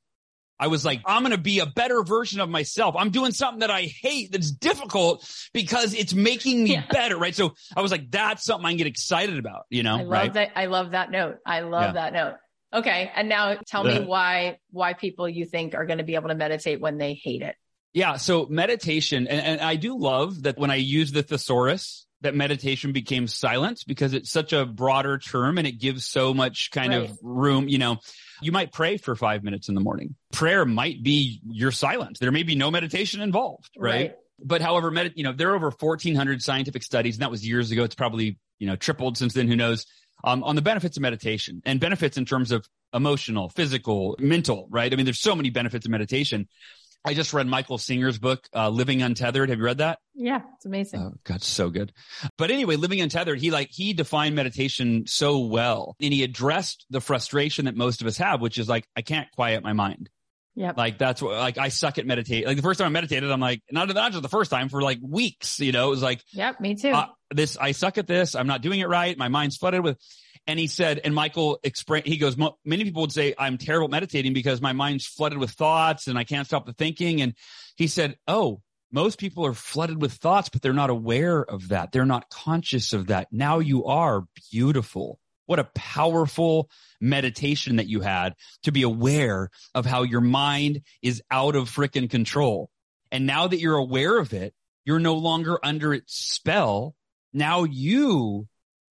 [0.60, 2.94] I was like, I'm going to be a better version of myself.
[2.98, 6.84] I'm doing something that I hate that's difficult because it's making me yeah.
[6.90, 7.16] better.
[7.16, 7.34] Right.
[7.34, 9.96] So I was like, that's something I can get excited about, you know?
[9.96, 10.32] I love right?
[10.34, 10.50] that.
[10.54, 11.38] I love that note.
[11.46, 11.92] I love yeah.
[11.92, 12.34] that note.
[12.74, 13.10] Okay.
[13.14, 16.34] And now tell me why, why people you think are going to be able to
[16.34, 17.56] meditate when they hate it.
[17.94, 18.16] Yeah.
[18.16, 22.92] So meditation, and, and I do love that when I use the thesaurus, that meditation
[22.92, 27.08] became silent because it's such a broader term and it gives so much kind right.
[27.08, 27.96] of room, you know.
[28.42, 30.14] You might pray for five minutes in the morning.
[30.32, 32.18] Prayer might be your silence.
[32.18, 33.90] There may be no meditation involved, right?
[33.90, 34.14] right.
[34.42, 37.70] But however, med- you know, there are over 1400 scientific studies and that was years
[37.70, 37.84] ago.
[37.84, 39.48] It's probably, you know, tripled since then.
[39.48, 39.86] Who knows?
[40.22, 44.92] Um, on the benefits of meditation and benefits in terms of emotional, physical, mental, right?
[44.92, 46.48] I mean, there's so many benefits of meditation.
[47.04, 49.48] I just read Michael Singer's book, uh, Living Untethered.
[49.48, 50.00] Have you read that?
[50.14, 51.00] Yeah, it's amazing.
[51.00, 51.92] Oh, God, so good.
[52.36, 57.00] But anyway, Living Untethered, he like, he defined meditation so well and he addressed the
[57.00, 60.10] frustration that most of us have, which is like, I can't quiet my mind.
[60.54, 60.72] Yeah.
[60.76, 62.46] Like that's what, like I suck at meditate.
[62.46, 64.82] Like the first time I meditated, I'm like, not, not just the first time for
[64.82, 66.90] like weeks, you know, it was like, yep, me too.
[66.90, 68.34] Uh, this, I suck at this.
[68.34, 69.16] I'm not doing it right.
[69.16, 69.96] My mind's flooded with,
[70.46, 73.90] and he said, and Michael explained, he goes, many people would say I'm terrible at
[73.90, 77.20] meditating because my mind's flooded with thoughts and I can't stop the thinking.
[77.22, 77.34] And
[77.76, 78.60] he said, Oh,
[78.92, 81.92] most people are flooded with thoughts, but they're not aware of that.
[81.92, 83.28] They're not conscious of that.
[83.30, 85.20] Now you are beautiful.
[85.46, 86.70] What a powerful
[87.00, 88.34] meditation that you had
[88.64, 92.70] to be aware of how your mind is out of freaking control.
[93.12, 96.94] And now that you're aware of it, you're no longer under its spell.
[97.32, 98.48] Now you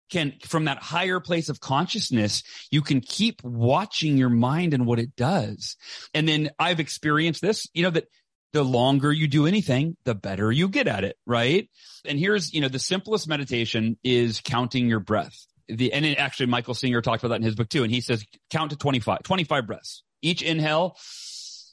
[0.09, 4.99] can, from that higher place of consciousness, you can keep watching your mind and what
[4.99, 5.75] it does.
[6.13, 8.07] And then I've experienced this, you know, that
[8.53, 11.69] the longer you do anything, the better you get at it, right?
[12.05, 15.35] And here's, you know, the simplest meditation is counting your breath.
[15.67, 17.83] The, and it, actually Michael Singer talked about that in his book too.
[17.83, 20.03] And he says, count to 25, 25 breaths.
[20.21, 20.95] Each inhale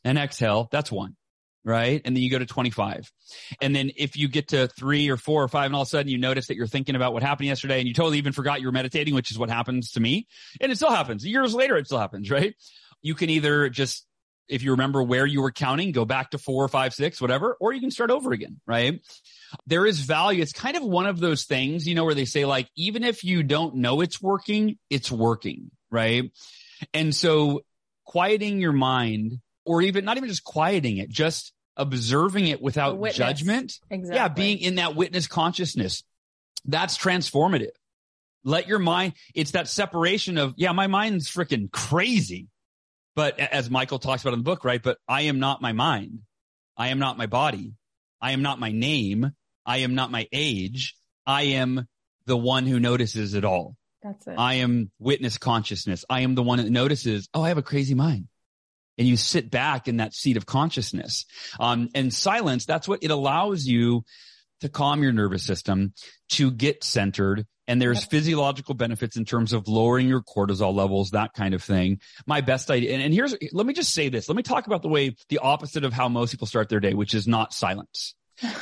[0.04, 1.16] and exhale, that's one
[1.64, 2.00] right?
[2.04, 3.10] And then you go to 25.
[3.60, 5.90] And then if you get to three or four or five and all of a
[5.90, 8.60] sudden you notice that you're thinking about what happened yesterday and you totally even forgot
[8.60, 10.26] you were meditating, which is what happens to me.
[10.60, 11.24] And it still happens.
[11.24, 12.54] Years later, it still happens, right?
[13.00, 14.06] You can either just
[14.48, 17.72] if you remember where you were counting, go back to four, five, six, whatever, or
[17.72, 19.00] you can start over again, right?
[19.66, 20.42] There is value.
[20.42, 23.24] It's kind of one of those things, you know, where they say like, even if
[23.24, 26.30] you don't know it's working, it's working, right?
[26.92, 27.62] And so
[28.04, 33.78] quieting your mind or even not even just quieting it, just observing it without judgment.
[33.90, 34.16] Exactly.
[34.16, 34.28] Yeah.
[34.28, 36.02] Being in that witness consciousness.
[36.64, 37.72] That's transformative.
[38.44, 42.48] Let your mind, it's that separation of, yeah, my mind's freaking crazy.
[43.14, 44.82] But as Michael talks about in the book, right?
[44.82, 46.20] But I am not my mind.
[46.76, 47.74] I am not my body.
[48.20, 49.32] I am not my name.
[49.66, 50.96] I am not my age.
[51.26, 51.86] I am
[52.26, 53.76] the one who notices it all.
[54.02, 54.34] That's it.
[54.36, 56.04] I am witness consciousness.
[56.08, 58.28] I am the one that notices, oh, I have a crazy mind.
[58.98, 61.24] And you sit back in that seat of consciousness.
[61.58, 64.04] Um, and silence, that's what it allows you
[64.60, 65.92] to calm your nervous system,
[66.30, 68.10] to get centered, and there's yep.
[68.10, 72.00] physiological benefits in terms of lowering your cortisol levels, that kind of thing.
[72.26, 72.92] My best idea.
[72.92, 74.28] And, and here's, let me just say this.
[74.28, 76.94] Let me talk about the way the opposite of how most people start their day,
[76.94, 78.14] which is not silence.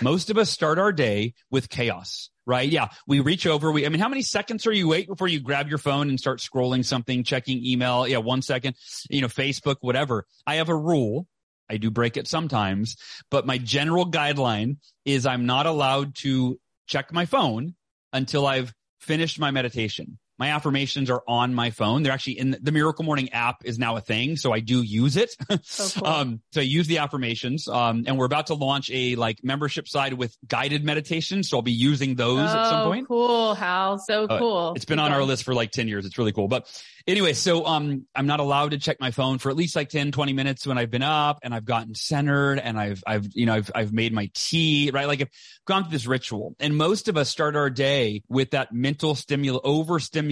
[0.02, 2.68] Most of us start our day with chaos, right?
[2.68, 2.88] Yeah.
[3.06, 3.70] We reach over.
[3.70, 6.18] We, I mean, how many seconds are you wait before you grab your phone and
[6.18, 8.06] start scrolling something, checking email?
[8.06, 8.18] Yeah.
[8.18, 8.76] One second,
[9.08, 10.26] you know, Facebook, whatever.
[10.46, 11.26] I have a rule.
[11.68, 12.96] I do break it sometimes,
[13.30, 16.58] but my general guideline is I'm not allowed to
[16.88, 17.76] check my phone
[18.12, 20.18] until I've finished my meditation.
[20.40, 22.02] My affirmations are on my phone.
[22.02, 24.38] They're actually in the, the Miracle Morning app is now a thing.
[24.38, 25.36] So I do use it.
[25.60, 26.08] So, cool.
[26.08, 27.68] um, so I use the affirmations.
[27.68, 31.42] Um, and we're about to launch a like membership side with guided meditation.
[31.42, 33.06] So I'll be using those oh, at some oh, point.
[33.06, 33.54] Cool.
[33.54, 33.98] Hal.
[33.98, 34.72] So uh, cool.
[34.76, 36.06] It's been on our list for like 10 years.
[36.06, 36.48] It's really cool.
[36.48, 36.66] But
[37.06, 40.10] anyway, so, um, I'm not allowed to check my phone for at least like 10,
[40.10, 43.56] 20 minutes when I've been up and I've gotten centered and I've, I've, you know,
[43.56, 45.06] I've, I've made my tea, right?
[45.06, 45.30] Like I've
[45.66, 49.60] gone through this ritual and most of us start our day with that mental stimul,
[49.64, 50.29] overstimulation,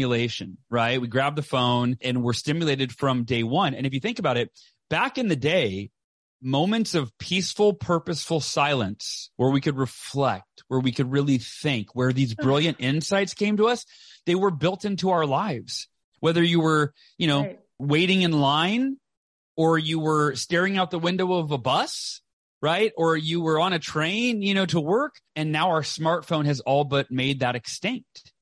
[0.70, 1.00] right?
[1.00, 3.74] We grab the phone and we're stimulated from day one.
[3.74, 4.50] And if you think about it,
[4.90, 5.90] back in the day,
[6.40, 12.12] moments of peaceful, purposeful silence where we could reflect, where we could really think, where
[12.12, 13.84] these brilliant insights came to us,
[14.26, 15.88] they were built into our lives
[16.20, 17.58] whether you were, you know, right.
[17.78, 18.96] waiting in line
[19.56, 22.20] or you were staring out the window of a bus,
[22.60, 22.92] right?
[22.96, 25.14] Or you were on a train, you know, to work.
[25.36, 28.32] And now our smartphone has all but made that extinct.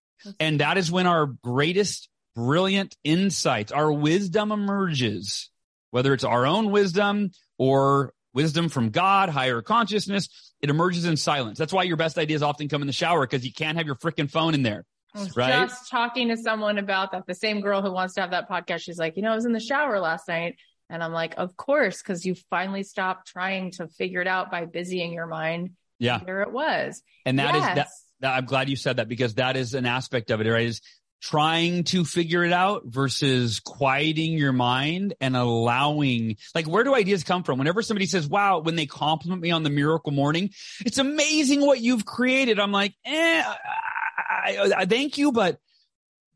[0.41, 5.51] And that is when our greatest brilliant insights, our wisdom emerges,
[5.91, 11.59] whether it's our own wisdom or wisdom from God, higher consciousness, it emerges in silence.
[11.59, 13.97] That's why your best ideas often come in the shower because you can't have your
[13.97, 14.85] freaking phone in there.
[15.15, 15.67] I was right?
[15.67, 17.27] just talking to someone about that.
[17.27, 18.83] The same girl who wants to have that podcast.
[18.83, 20.57] She's like, you know, I was in the shower last night.
[20.91, 24.67] And I'm like, of course, because you finally stopped trying to figure it out by
[24.67, 25.71] busying your mind.
[25.99, 26.21] Yeah.
[26.25, 27.03] There it was.
[27.25, 27.69] And that yes.
[27.69, 27.89] is that,
[28.23, 30.67] I'm glad you said that because that is an aspect of it, right?
[30.67, 30.81] Is
[31.23, 37.25] trying to figure it out versus quieting your mind and allowing, like, where do ideas
[37.25, 37.59] come from?
[37.59, 40.51] Whenever somebody says, wow, when they compliment me on the Miracle Morning,
[40.85, 42.61] it's amazing what you've created.
[42.61, 45.59] I'm like, eh, I, I, thank you, but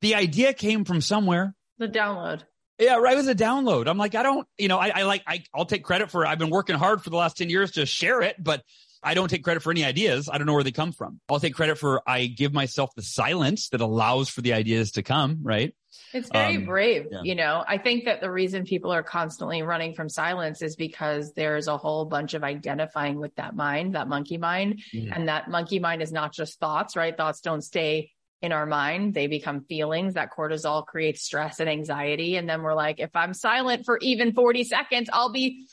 [0.01, 1.55] the idea came from somewhere.
[1.78, 2.43] The download.
[2.78, 3.12] Yeah, right.
[3.12, 3.87] It was a download.
[3.87, 6.26] I'm like, I don't, you know, I, I like, I, I'll take credit for.
[6.26, 8.62] I've been working hard for the last ten years to share it, but
[9.03, 10.29] I don't take credit for any ideas.
[10.31, 11.21] I don't know where they come from.
[11.29, 15.03] I'll take credit for I give myself the silence that allows for the ideas to
[15.03, 15.39] come.
[15.43, 15.75] Right.
[16.13, 17.07] It's very um, brave.
[17.11, 17.21] Yeah.
[17.23, 21.33] You know, I think that the reason people are constantly running from silence is because
[21.33, 24.83] there's a whole bunch of identifying with that mind, that monkey mind.
[24.95, 25.13] Mm-hmm.
[25.13, 27.17] And that monkey mind is not just thoughts, right?
[27.17, 29.15] Thoughts don't stay in our mind.
[29.15, 32.37] They become feelings that cortisol creates stress and anxiety.
[32.37, 35.67] And then we're like, if I'm silent for even 40 seconds, I'll be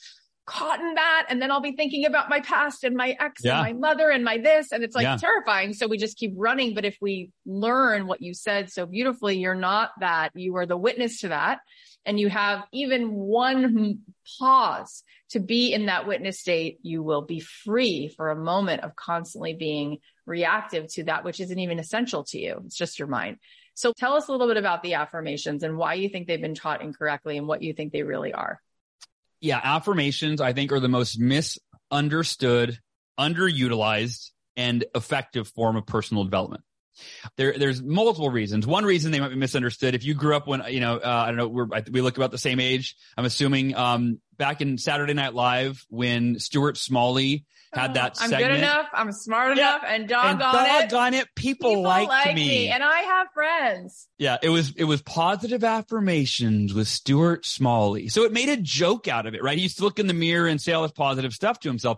[0.48, 1.28] caught in that.
[1.30, 3.62] And then I'll be thinking about my past and my ex yeah.
[3.62, 4.72] and my mother and my this.
[4.72, 5.18] And it's like yeah.
[5.18, 5.74] terrifying.
[5.74, 6.74] So we just keep running.
[6.74, 10.32] But if we learn what you said so beautifully, you're not that.
[10.34, 11.60] You are the witness to that.
[12.06, 14.00] And you have even one
[14.40, 16.80] pause to be in that witness state.
[16.82, 21.60] You will be free for a moment of constantly being reactive to that, which isn't
[21.60, 22.62] even essential to you.
[22.66, 23.38] It's just your mind.
[23.74, 26.56] So tell us a little bit about the affirmations and why you think they've been
[26.56, 28.62] taught incorrectly and what you think they really are
[29.42, 32.80] yeah, affirmations I think are the most misunderstood,
[33.20, 36.64] underutilized, and effective form of personal development.
[37.36, 38.66] There, there's multiple reasons.
[38.68, 39.96] One reason they might be misunderstood.
[39.96, 42.32] If you grew up when, you know, uh, I don't know, we're, we look about
[42.32, 42.96] the same age.
[43.18, 48.52] I'm assuming, um, back in Saturday Night Live when Stuart Smalley had that I'm segment.
[48.54, 48.86] good enough.
[48.94, 49.76] I'm smart Yeah.
[49.78, 52.70] enough, and doggone and it, doggone it, people, people liked like me.
[52.70, 54.08] and I have friends.
[54.18, 58.08] Yeah, it was it was positive affirmations with Stuart Smalley.
[58.10, 59.58] So it made a joke out of it, right?
[59.58, 61.98] He used to look in the mirror and say all this positive stuff to himself.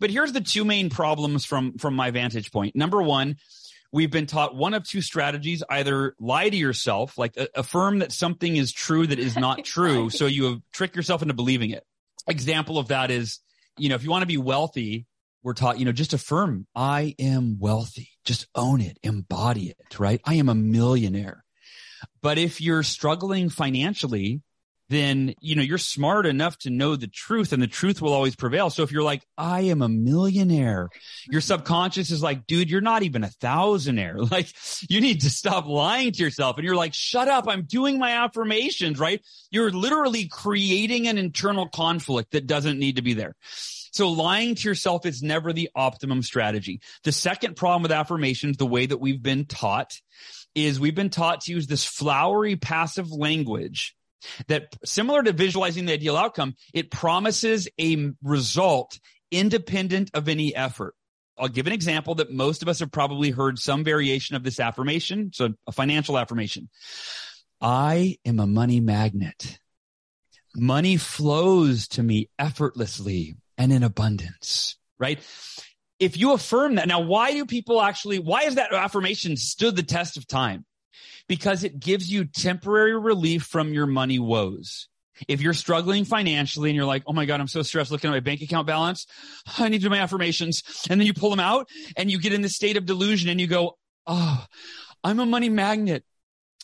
[0.00, 2.74] But here's the two main problems from from my vantage point.
[2.74, 3.36] Number one,
[3.92, 8.12] we've been taught one of two strategies: either lie to yourself, like a- affirm that
[8.12, 11.84] something is true that is not true, so you have trick yourself into believing it.
[12.26, 13.40] Example of that is,
[13.78, 15.06] you know, if you want to be wealthy,
[15.42, 18.10] we're taught, you know, just affirm, I am wealthy.
[18.24, 20.20] Just own it, embody it, right?
[20.24, 21.44] I am a millionaire.
[22.22, 24.42] But if you're struggling financially,
[24.90, 28.34] then, you know, you're smart enough to know the truth and the truth will always
[28.34, 28.70] prevail.
[28.70, 30.88] So if you're like, I am a millionaire,
[31.30, 34.10] your subconscious is like, dude, you're not even a thousandaire.
[34.30, 34.48] Like
[34.88, 36.56] you need to stop lying to yourself.
[36.56, 37.48] And you're like, shut up.
[37.48, 39.20] I'm doing my affirmations, right?
[39.50, 43.34] You're literally creating an internal conflict that doesn't need to be there.
[43.92, 46.80] So lying to yourself is never the optimum strategy.
[47.04, 49.92] The second problem with affirmations, the way that we've been taught
[50.54, 53.94] is we've been taught to use this flowery passive language
[54.48, 58.98] that similar to visualizing the ideal outcome, it promises a result
[59.30, 60.94] independent of any effort.
[61.38, 64.60] I'll give an example that most of us have probably heard some variation of this
[64.60, 65.30] affirmation.
[65.32, 66.68] So a financial affirmation.
[67.60, 69.58] I am a money magnet.
[70.54, 75.20] Money flows to me effortlessly and in abundance, right?
[75.98, 79.82] If you affirm that, now why do people actually, why has that affirmation stood the
[79.82, 80.64] test of time?
[81.30, 84.88] Because it gives you temporary relief from your money woes.
[85.28, 88.12] If you're struggling financially and you're like, oh my God, I'm so stressed looking at
[88.12, 89.06] my bank account balance.
[89.56, 90.64] I need to do my affirmations.
[90.90, 93.40] And then you pull them out and you get in the state of delusion and
[93.40, 93.78] you go,
[94.08, 94.44] oh,
[95.04, 96.02] I'm a money magnet.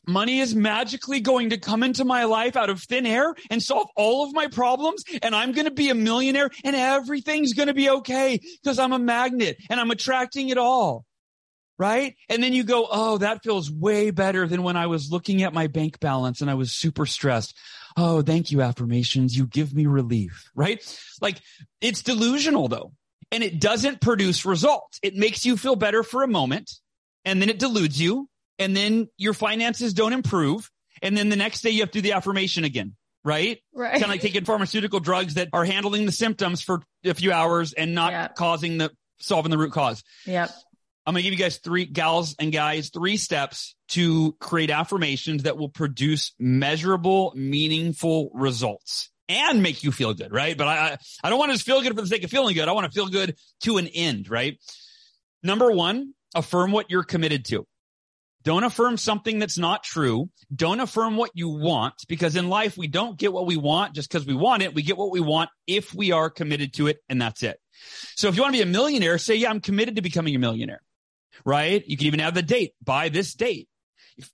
[0.05, 3.87] Money is magically going to come into my life out of thin air and solve
[3.95, 5.05] all of my problems.
[5.23, 8.93] And I'm going to be a millionaire and everything's going to be okay because I'm
[8.93, 11.06] a magnet and I'm attracting it all.
[11.79, 12.17] Right.
[12.31, 15.53] And then you go, Oh, that feels way better than when I was looking at
[15.53, 17.55] my bank balance and I was super stressed.
[17.99, 19.37] Oh, thank you, affirmations.
[19.37, 20.51] You give me relief.
[20.55, 20.81] Right.
[21.21, 21.37] Like
[21.81, 22.93] it's delusional though.
[23.31, 24.99] And it doesn't produce results.
[25.03, 26.71] It makes you feel better for a moment
[27.25, 30.71] and then it deludes you and then your finances don't improve.
[31.03, 33.59] And then the next day you have to do the affirmation again, right?
[33.75, 33.93] Right.
[33.93, 37.75] Kind of like taking pharmaceutical drugs that are handling the symptoms for a few hours
[37.75, 38.29] and not Yeah.
[38.29, 40.03] causing the, solving the root cause.
[40.27, 40.51] Yep.
[41.07, 45.45] I'm going to give you guys three gals and guys, three steps to create affirmations
[45.45, 50.57] that will produce measurable, meaningful results and make you feel good, right?
[50.59, 52.69] But I, I- don't want to just feel good for the sake of feeling good.
[52.69, 54.59] I want to feel good to an end, right?
[55.43, 57.67] Number one, affirm what you're committed to.
[58.43, 60.31] Don't affirm something that's not true.
[60.55, 64.09] Don't affirm what you want because in life we don't get what we want just
[64.11, 64.73] because we want it.
[64.73, 67.59] We get what we want if we are committed to it and that's it.
[68.15, 70.39] So if you want to be a millionaire, say, yeah, I'm committed to becoming a
[70.39, 70.81] millionaire,
[71.45, 71.87] right?
[71.87, 73.69] You can even have the date by this date.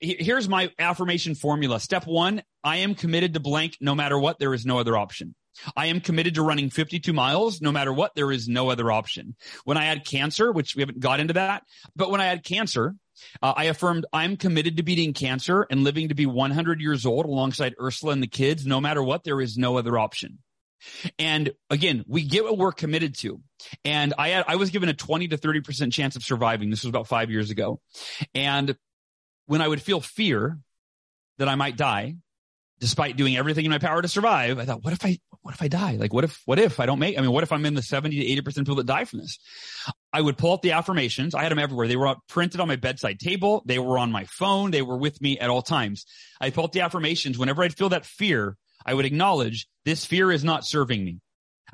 [0.00, 1.80] Here's my affirmation formula.
[1.80, 4.38] Step one, I am committed to blank no matter what.
[4.38, 5.34] There is no other option.
[5.76, 8.14] I am committed to running 52 miles no matter what.
[8.14, 9.34] There is no other option.
[9.64, 12.94] When I had cancer, which we haven't got into that, but when I had cancer,
[13.42, 17.26] uh, I affirmed I'm committed to beating cancer and living to be 100 years old
[17.26, 18.66] alongside Ursula and the kids.
[18.66, 20.38] No matter what, there is no other option.
[21.18, 23.41] And again, we get what we're committed to.
[23.85, 26.70] And I had, I was given a 20 to 30% chance of surviving.
[26.70, 27.80] This was about five years ago.
[28.35, 28.76] And
[29.47, 30.59] when I would feel fear
[31.39, 32.16] that I might die,
[32.80, 35.62] despite doing everything in my power to survive, I thought, what if I, what if
[35.62, 35.93] I die?
[35.93, 37.83] Like, what if, what if I don't make, I mean, what if I'm in the
[37.83, 39.39] 70 to 80% people that die from this?
[40.12, 41.35] I would pull up the affirmations.
[41.35, 41.87] I had them everywhere.
[41.87, 43.62] They were printed on my bedside table.
[43.66, 44.72] They were on my phone.
[44.72, 46.05] They were with me at all times.
[46.41, 47.39] I pulled up the affirmations.
[47.39, 51.18] Whenever I'd feel that fear, I would acknowledge this fear is not serving me.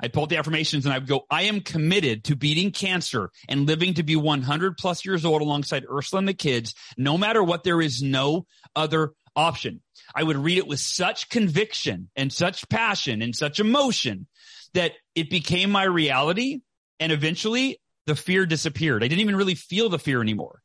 [0.01, 3.67] I'd pull the affirmations and I would go, I am committed to beating cancer and
[3.67, 6.73] living to be 100 plus years old alongside Ursula and the kids.
[6.97, 8.45] No matter what, there is no
[8.75, 9.81] other option.
[10.15, 14.27] I would read it with such conviction and such passion and such emotion
[14.73, 16.61] that it became my reality.
[17.01, 19.03] And eventually the fear disappeared.
[19.03, 20.61] I didn't even really feel the fear anymore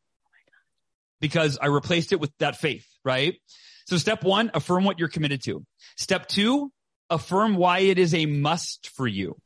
[1.21, 3.35] because I replaced it with that faith, right?
[3.87, 5.65] So step one, affirm what you're committed to.
[5.97, 6.73] Step two,
[7.11, 9.37] affirm why it is a must for you.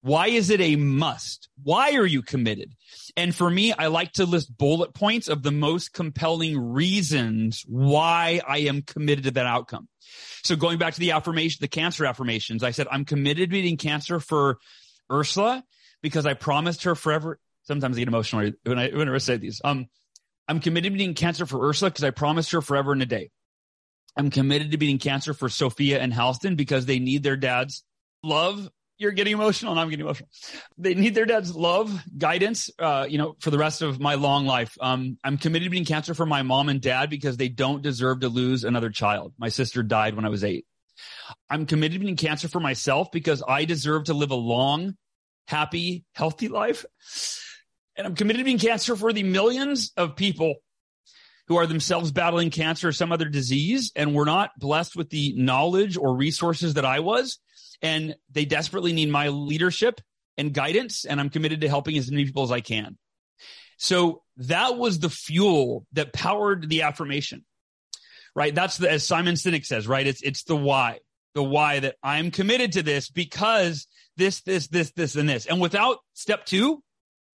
[0.00, 1.48] Why is it a must?
[1.62, 2.72] Why are you committed?
[3.16, 8.40] And for me, I like to list bullet points of the most compelling reasons why
[8.46, 9.88] I am committed to that outcome.
[10.44, 13.76] So going back to the affirmation, the cancer affirmations, I said, I'm committed to beating
[13.76, 14.58] cancer for
[15.10, 15.64] Ursula
[16.00, 17.40] because I promised her forever.
[17.64, 19.60] Sometimes I get emotional when I, when I say these.
[19.64, 19.88] Um,
[20.46, 23.30] I'm committed to beating cancer for Ursula because I promised her forever and a day.
[24.18, 27.84] I'm committed to beating cancer for Sophia and Halston because they need their dad's
[28.24, 28.68] love.
[28.98, 30.28] You're getting emotional and I'm getting emotional.
[30.76, 34.44] They need their dad's love, guidance, uh, you know, for the rest of my long
[34.44, 34.76] life.
[34.80, 38.20] Um, I'm committed to beating cancer for my mom and dad because they don't deserve
[38.20, 39.34] to lose another child.
[39.38, 40.66] My sister died when I was eight.
[41.48, 44.96] I'm committed to beating cancer for myself because I deserve to live a long,
[45.46, 46.84] happy, healthy life.
[47.94, 50.56] And I'm committed to beating cancer for the millions of people
[51.48, 55.34] who are themselves battling cancer or some other disease and were not blessed with the
[55.36, 57.38] knowledge or resources that I was.
[57.80, 60.00] And they desperately need my leadership
[60.36, 61.06] and guidance.
[61.06, 62.98] And I'm committed to helping as many people as I can.
[63.78, 67.44] So that was the fuel that powered the affirmation,
[68.34, 68.54] right?
[68.54, 70.06] That's the, as Simon Sinek says, right?
[70.06, 70.98] It's, it's the why,
[71.34, 73.86] the why that I'm committed to this because
[74.16, 75.46] this, this, this, this, and this.
[75.46, 76.82] And without step two,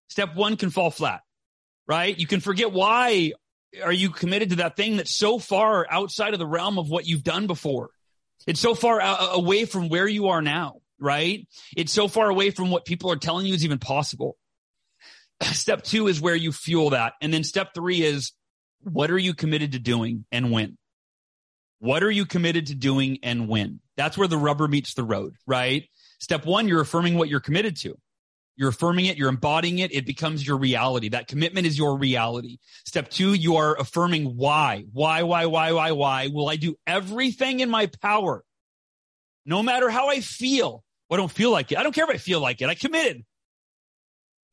[0.10, 1.22] step one can fall flat,
[1.88, 2.18] right?
[2.18, 3.34] You can forget why
[3.84, 7.08] are you committed to that thing that's so far outside of the realm of what
[7.08, 7.90] you've done before?
[8.48, 11.48] It's so far away from where you are now, right?
[11.78, 14.36] It's so far away from what people are telling you is even possible.
[15.44, 17.14] Step two is where you fuel that.
[17.22, 18.32] And then step three is
[18.84, 20.78] what are you committed to doing and when?
[21.80, 23.80] What are you committed to doing and when?
[23.98, 25.88] That's where the rubber meets the road, right?
[26.20, 27.98] Step one, you're affirming what you're committed to.
[28.62, 29.18] You're affirming it.
[29.18, 29.92] You're embodying it.
[29.92, 31.10] It becomes your reality.
[31.10, 32.60] That commitment is your reality.
[32.86, 37.62] Step two, you are affirming why, why, why, why, why, why will I do everything
[37.62, 38.44] in my power?
[39.48, 40.84] No matter how I feel.
[41.10, 41.80] I don't feel like it.
[41.80, 42.70] I don't care if I feel like it.
[42.70, 43.26] I committed.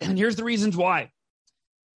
[0.00, 1.12] And here's the reasons why.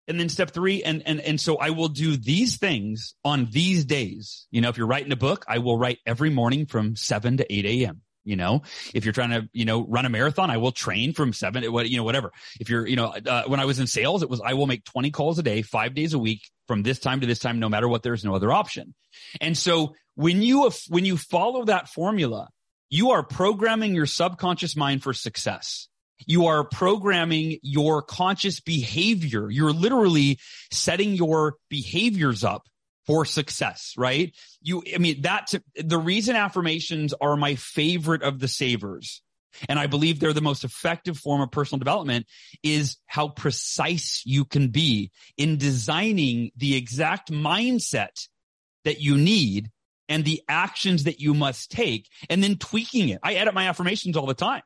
[0.09, 3.85] And then step three, and, and, and so I will do these things on these
[3.85, 4.49] days.
[4.51, 7.55] You know, if you're writing a book, I will write every morning from seven to
[7.55, 8.01] 8 a.m.
[8.25, 8.63] You know,
[8.95, 11.89] if you're trying to, you know, run a marathon, I will train from seven what,
[11.89, 12.33] you know, whatever.
[12.61, 14.85] If you're, you know, uh, when I was in sales, it was, I will make
[14.85, 17.69] 20 calls a day, five days a week from this time to this time, no
[17.69, 18.95] matter what, there's no other option.
[19.41, 22.49] And so when you, when you follow that formula,
[22.91, 25.89] you are programming your subconscious mind for success.
[26.27, 29.51] You are programming your conscious behavior.
[29.51, 30.39] You're literally
[30.71, 32.65] setting your behaviors up
[33.07, 34.35] for success, right?
[34.61, 39.23] You, I mean, that's the reason affirmations are my favorite of the Savers.
[39.69, 42.27] And I believe they're the most effective form of personal development
[42.63, 48.29] is how precise you can be in designing the exact mindset
[48.85, 49.71] that you need
[50.09, 53.21] and the actions that you must take and then tweaking it.
[53.23, 54.63] I edit my affirmations all the time.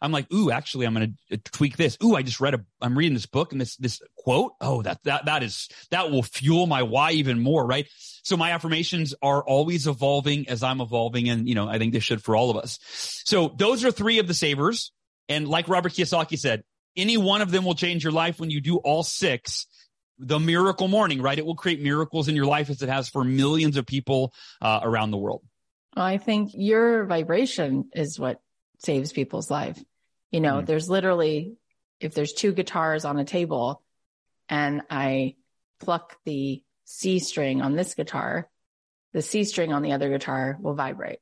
[0.00, 1.96] I'm like, ooh, actually, I'm going to tweak this.
[2.02, 4.52] Ooh, I just read a, I'm reading this book and this, this quote.
[4.60, 7.86] Oh, that, that, that is, that will fuel my why even more, right?
[8.22, 11.28] So my affirmations are always evolving as I'm evolving.
[11.28, 12.78] And, you know, I think they should for all of us.
[13.24, 14.92] So those are three of the Savers.
[15.28, 16.64] And like Robert Kiyosaki said,
[16.96, 19.66] any one of them will change your life when you do all six
[20.18, 21.38] the Miracle Morning, right?
[21.38, 24.32] It will create miracles in your life as it has for millions of people
[24.62, 25.42] uh, around the world.
[25.94, 28.40] Well, I think your vibration is what
[28.78, 29.82] saves people's life.
[30.30, 30.66] You know, mm.
[30.66, 31.54] there's literally,
[32.00, 33.82] if there's two guitars on a table
[34.48, 35.36] and I
[35.80, 38.48] pluck the C string on this guitar,
[39.12, 41.20] the C string on the other guitar will vibrate.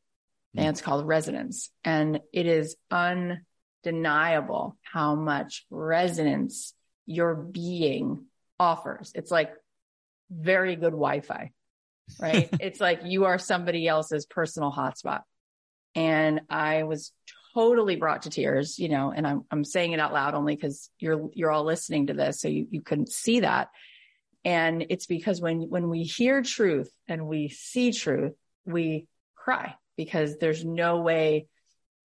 [0.57, 0.61] Mm.
[0.61, 1.71] And it's called resonance.
[1.85, 6.75] And it is undeniable how much resonance
[7.07, 8.27] your being
[8.59, 9.13] offers.
[9.15, 9.53] It's like
[10.31, 11.53] very good Wi Fi,
[12.19, 12.49] right?
[12.61, 15.21] it's like you are somebody else's personal hotspot.
[15.95, 17.13] And I was
[17.55, 20.91] totally brought to tears, you know, and I'm, I'm saying it out loud only because
[20.99, 22.41] you're, you're all listening to this.
[22.41, 23.69] So you, you couldn't see that.
[24.45, 28.35] And it's because when, when we hear truth and we see truth,
[28.67, 31.47] we cry because there's no way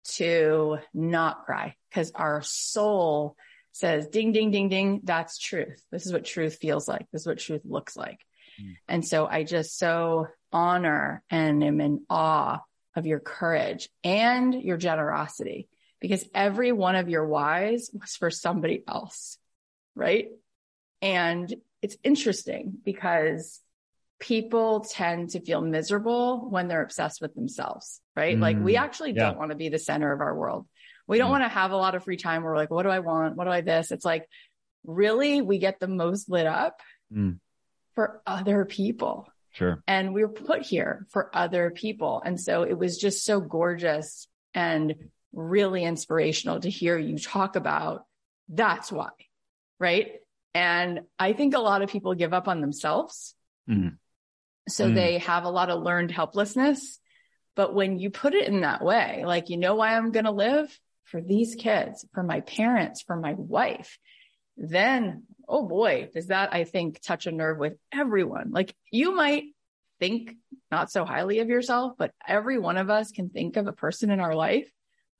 [0.05, 3.35] to not cry because our soul
[3.71, 5.01] says ding, ding, ding, ding.
[5.03, 5.83] That's truth.
[5.91, 7.07] This is what truth feels like.
[7.11, 8.19] This is what truth looks like.
[8.61, 8.75] Mm.
[8.87, 12.59] And so I just so honor and am in awe
[12.99, 15.67] of your courage and your generosity
[15.99, 19.37] because every one of your whys was for somebody else.
[19.95, 20.27] Right.
[21.01, 23.59] And it's interesting because
[24.19, 28.01] people tend to feel miserable when they're obsessed with themselves.
[28.15, 28.37] Right.
[28.37, 29.25] Mm, like we mm, actually yeah.
[29.25, 30.67] don't want to be the center of our world.
[31.07, 31.39] We don't mm.
[31.39, 33.35] want to have a lot of free time where we're like, what do I want?
[33.35, 33.91] What do I this?
[33.91, 34.27] It's like,
[34.85, 36.81] really, we get the most lit up
[37.13, 37.39] mm.
[37.95, 39.27] for other people.
[39.51, 39.83] Sure.
[39.87, 42.21] And we were put here for other people.
[42.23, 44.95] And so it was just so gorgeous and
[45.33, 48.05] really inspirational to hear you talk about
[48.47, 49.09] that's why.
[49.79, 50.13] Right.
[50.53, 53.35] And I think a lot of people give up on themselves.
[53.69, 53.97] Mm.
[54.67, 54.95] So mm.
[54.95, 56.99] they have a lot of learned helplessness.
[57.55, 60.31] But when you put it in that way, like, you know why I'm going to
[60.31, 60.77] live?
[61.05, 63.97] For these kids, for my parents, for my wife
[64.59, 68.51] then, oh boy, does that, I think, touch a nerve with everyone.
[68.51, 69.45] Like you might
[69.99, 70.35] think
[70.69, 74.11] not so highly of yourself, but every one of us can think of a person
[74.11, 74.69] in our life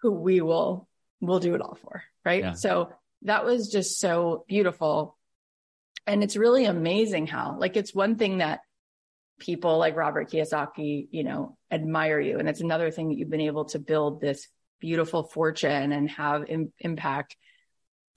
[0.02, 0.88] who we will,
[1.20, 2.04] will do it all for.
[2.24, 2.44] Right.
[2.44, 2.54] Yeah.
[2.54, 2.92] So
[3.24, 5.18] that was just so beautiful.
[6.06, 8.60] And it's really amazing how, like, it's one thing that
[9.40, 12.40] people like Robert Kiyosaki, you know, admire you.
[12.40, 14.48] And it's another thing that you've been able to build this
[14.80, 17.36] beautiful fortune and have Im- impact.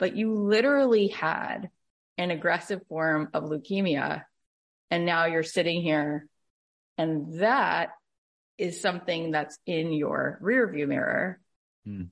[0.02, 1.70] But you literally had
[2.18, 4.24] an aggressive form of leukemia.
[4.90, 6.26] And now you're sitting here
[6.98, 7.90] and that
[8.58, 11.38] is something that's in your rear view mirror.
[11.86, 12.06] Hmm.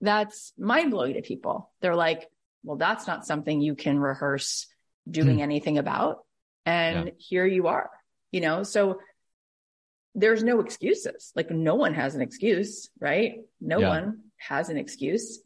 [0.00, 1.70] That's mind blowing to people.
[1.80, 2.28] They're like,
[2.64, 4.66] well, that's not something you can rehearse
[5.08, 5.42] doing hmm.
[5.42, 6.24] anything about.
[6.66, 7.12] And yeah.
[7.18, 7.88] here you are,
[8.32, 8.98] you know, so
[10.16, 11.30] there's no excuses.
[11.36, 13.42] Like no one has an excuse, right?
[13.60, 13.88] No yeah.
[13.90, 15.38] one has an excuse.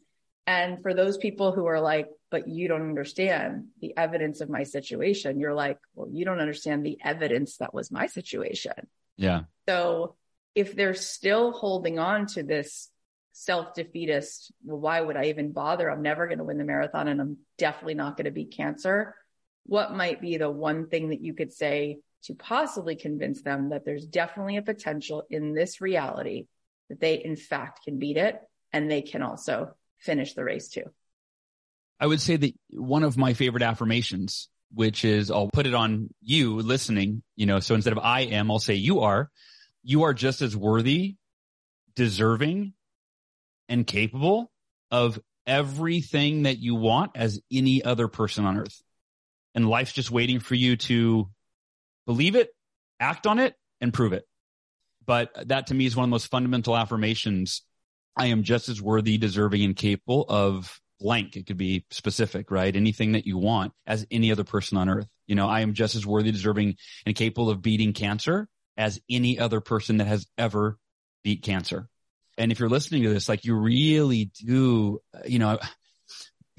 [0.45, 4.63] And for those people who are like, but you don't understand the evidence of my
[4.63, 8.73] situation, you're like, well, you don't understand the evidence that was my situation.
[9.15, 9.41] Yeah.
[9.69, 10.15] So
[10.55, 12.89] if they're still holding on to this
[13.31, 15.89] self defeatist, well, why would I even bother?
[15.89, 19.15] I'm never going to win the marathon and I'm definitely not going to beat cancer.
[19.65, 23.85] What might be the one thing that you could say to possibly convince them that
[23.85, 26.47] there's definitely a potential in this reality
[26.89, 28.39] that they in fact can beat it
[28.71, 29.71] and they can also
[30.03, 30.83] finish the race too.
[31.99, 36.09] I would say that one of my favorite affirmations, which is I'll put it on
[36.21, 39.29] you listening, you know, so instead of I am, I'll say you are,
[39.83, 41.15] you are just as worthy,
[41.95, 42.73] deserving,
[43.69, 44.51] and capable
[44.91, 48.81] of everything that you want as any other person on earth.
[49.55, 51.29] And life's just waiting for you to
[52.05, 52.49] believe it,
[52.99, 54.23] act on it, and prove it.
[55.05, 57.61] But that to me is one of the most fundamental affirmations.
[58.15, 61.35] I am just as worthy, deserving, and capable of blank.
[61.35, 62.75] It could be specific, right?
[62.75, 65.07] Anything that you want as any other person on earth.
[65.27, 68.47] You know, I am just as worthy, deserving, and capable of beating cancer
[68.77, 70.77] as any other person that has ever
[71.23, 71.87] beat cancer.
[72.37, 75.59] And if you're listening to this, like you really do, you know,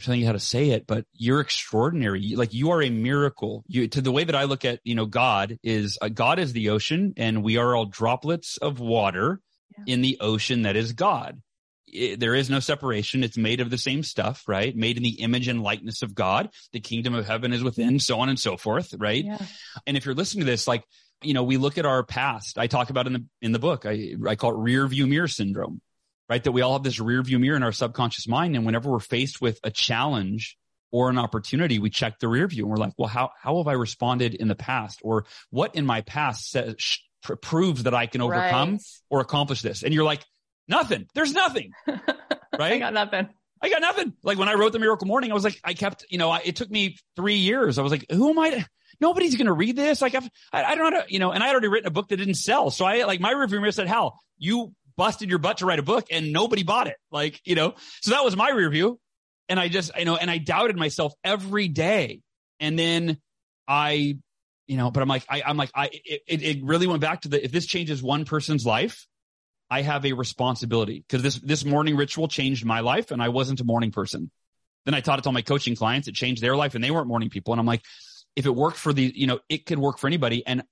[0.06, 2.34] you how to say it, but you're extraordinary.
[2.36, 3.64] Like you are a miracle.
[3.66, 6.52] You to the way that I look at, you know, God is uh, God is
[6.52, 9.40] the ocean and we are all droplets of water
[9.76, 9.94] yeah.
[9.94, 11.40] in the ocean that is God.
[11.86, 13.22] It, there is no separation.
[13.22, 14.74] It's made of the same stuff, right?
[14.74, 16.50] Made in the image and likeness of God.
[16.72, 19.24] The kingdom of heaven is within, so on and so forth, right?
[19.24, 19.38] Yeah.
[19.86, 20.84] And if you're listening to this, like,
[21.22, 22.58] you know, we look at our past.
[22.58, 23.86] I talk about in the in the book.
[23.86, 25.80] I I call it rear view mirror syndrome
[26.28, 26.42] right?
[26.42, 28.56] That we all have this rear view mirror in our subconscious mind.
[28.56, 30.56] And whenever we're faced with a challenge
[30.90, 33.68] or an opportunity, we check the rear view and we're like, well, how, how have
[33.68, 35.00] I responded in the past?
[35.02, 36.76] Or what in my past says,
[37.24, 38.80] pr- proves that I can overcome right.
[39.10, 39.82] or accomplish this?
[39.82, 40.24] And you're like,
[40.68, 41.06] nothing.
[41.14, 41.72] There's nothing.
[42.56, 42.74] Right?
[42.74, 43.28] I got nothing.
[43.60, 44.12] I got nothing.
[44.22, 46.40] Like when I wrote the Miracle Morning, I was like, I kept, you know, I,
[46.44, 47.78] it took me three years.
[47.78, 48.68] I was like, who am I to,
[49.00, 50.00] nobody's going to read this.
[50.00, 52.08] Like I've, I, I don't know, you know, and I had already written a book
[52.08, 52.70] that didn't sell.
[52.70, 55.82] So I like my review mirror said, Hal, you busted your butt to write a
[55.82, 56.96] book and nobody bought it.
[57.10, 59.00] Like, you know, so that was my review.
[59.48, 62.20] And I just, you know, and I doubted myself every day.
[62.60, 63.18] And then
[63.66, 64.18] I,
[64.66, 67.28] you know, but I'm like, I, am like, I, it, it really went back to
[67.28, 69.06] the, if this changes one person's life,
[69.70, 73.60] I have a responsibility because this, this morning ritual changed my life and I wasn't
[73.60, 74.30] a morning person.
[74.84, 76.08] Then I taught it to all my coaching clients.
[76.08, 77.52] It changed their life and they weren't morning people.
[77.52, 77.82] And I'm like,
[78.36, 80.46] if it worked for the, you know, it could work for anybody.
[80.46, 80.64] And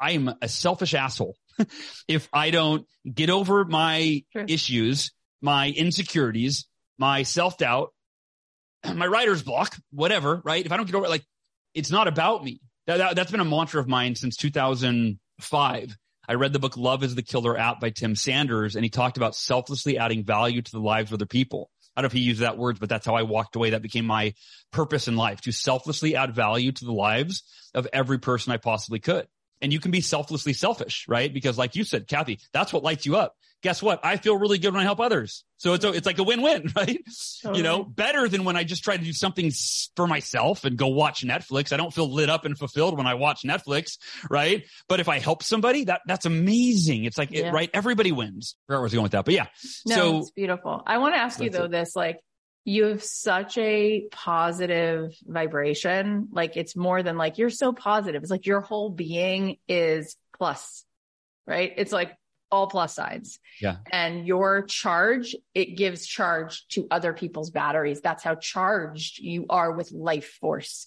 [0.00, 1.36] I am a selfish asshole
[2.08, 4.44] if I don't get over my sure.
[4.48, 6.66] issues, my insecurities,
[6.98, 7.92] my self doubt,
[8.94, 10.64] my writer's block, whatever, right?
[10.64, 11.24] If I don't get over it, like
[11.74, 12.60] it's not about me.
[12.88, 15.96] That, that, that's been a mantra of mine since 2005.
[16.26, 19.18] I read the book Love is the Killer app by Tim Sanders, and he talked
[19.18, 21.70] about selflessly adding value to the lives of other people.
[21.94, 23.70] I don't know if he used that words, but that's how I walked away.
[23.70, 24.32] That became my
[24.72, 27.42] purpose in life to selflessly add value to the lives
[27.74, 29.26] of every person I possibly could
[29.60, 31.32] and you can be selflessly selfish, right?
[31.32, 33.34] Because like you said, Cathy, that's what lights you up.
[33.62, 34.04] Guess what?
[34.04, 35.44] I feel really good when I help others.
[35.56, 36.98] So it's, a, it's like a win-win, right?
[37.42, 37.58] Totally.
[37.58, 39.50] You know, better than when I just try to do something
[39.96, 41.72] for myself and go watch Netflix.
[41.72, 43.98] I don't feel lit up and fulfilled when I watch Netflix,
[44.30, 44.64] right?
[44.88, 47.04] But if I help somebody, that, that's amazing.
[47.04, 47.48] It's like, yeah.
[47.48, 47.70] it, right?
[47.74, 48.54] Everybody wins.
[48.66, 49.24] Where was I going with that?
[49.24, 49.46] But yeah.
[49.86, 50.82] No, so it's beautiful.
[50.86, 51.72] I want to ask you though, it.
[51.72, 52.20] this like,
[52.64, 56.28] you have such a positive vibration.
[56.30, 58.22] Like it's more than like you're so positive.
[58.22, 60.84] It's like your whole being is plus,
[61.46, 61.72] right?
[61.76, 62.14] It's like
[62.50, 63.38] all plus signs.
[63.60, 63.76] Yeah.
[63.92, 68.00] And your charge, it gives charge to other people's batteries.
[68.00, 70.86] That's how charged you are with life force.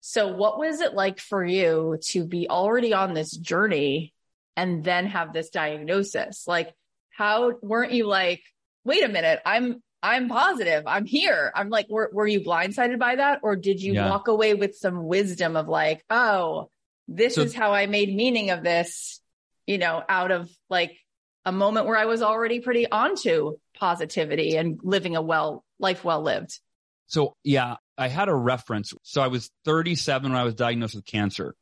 [0.00, 4.12] So what was it like for you to be already on this journey
[4.56, 6.44] and then have this diagnosis?
[6.46, 6.74] Like
[7.10, 8.42] how weren't you like,
[8.84, 10.82] wait a minute, I'm I'm positive.
[10.86, 11.50] I'm here.
[11.54, 13.40] I'm like, were, were you blindsided by that?
[13.42, 14.10] Or did you yeah.
[14.10, 16.68] walk away with some wisdom of like, oh,
[17.08, 19.22] this so, is how I made meaning of this,
[19.66, 20.96] you know, out of like
[21.44, 26.22] a moment where I was already pretty onto positivity and living a well life well
[26.22, 26.58] lived.
[27.06, 28.92] So yeah, I had a reference.
[29.02, 31.54] So I was 37 when I was diagnosed with cancer.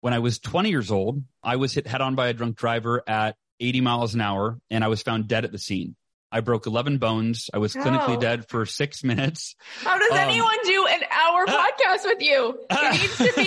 [0.00, 3.02] When I was 20 years old, I was hit head on by a drunk driver
[3.06, 5.96] at 80 miles an hour and I was found dead at the scene.
[6.30, 7.48] I broke 11 bones.
[7.54, 9.54] I was clinically dead for six minutes.
[9.80, 12.58] How does um, anyone do an hour podcast with you?
[12.68, 13.45] It needs to be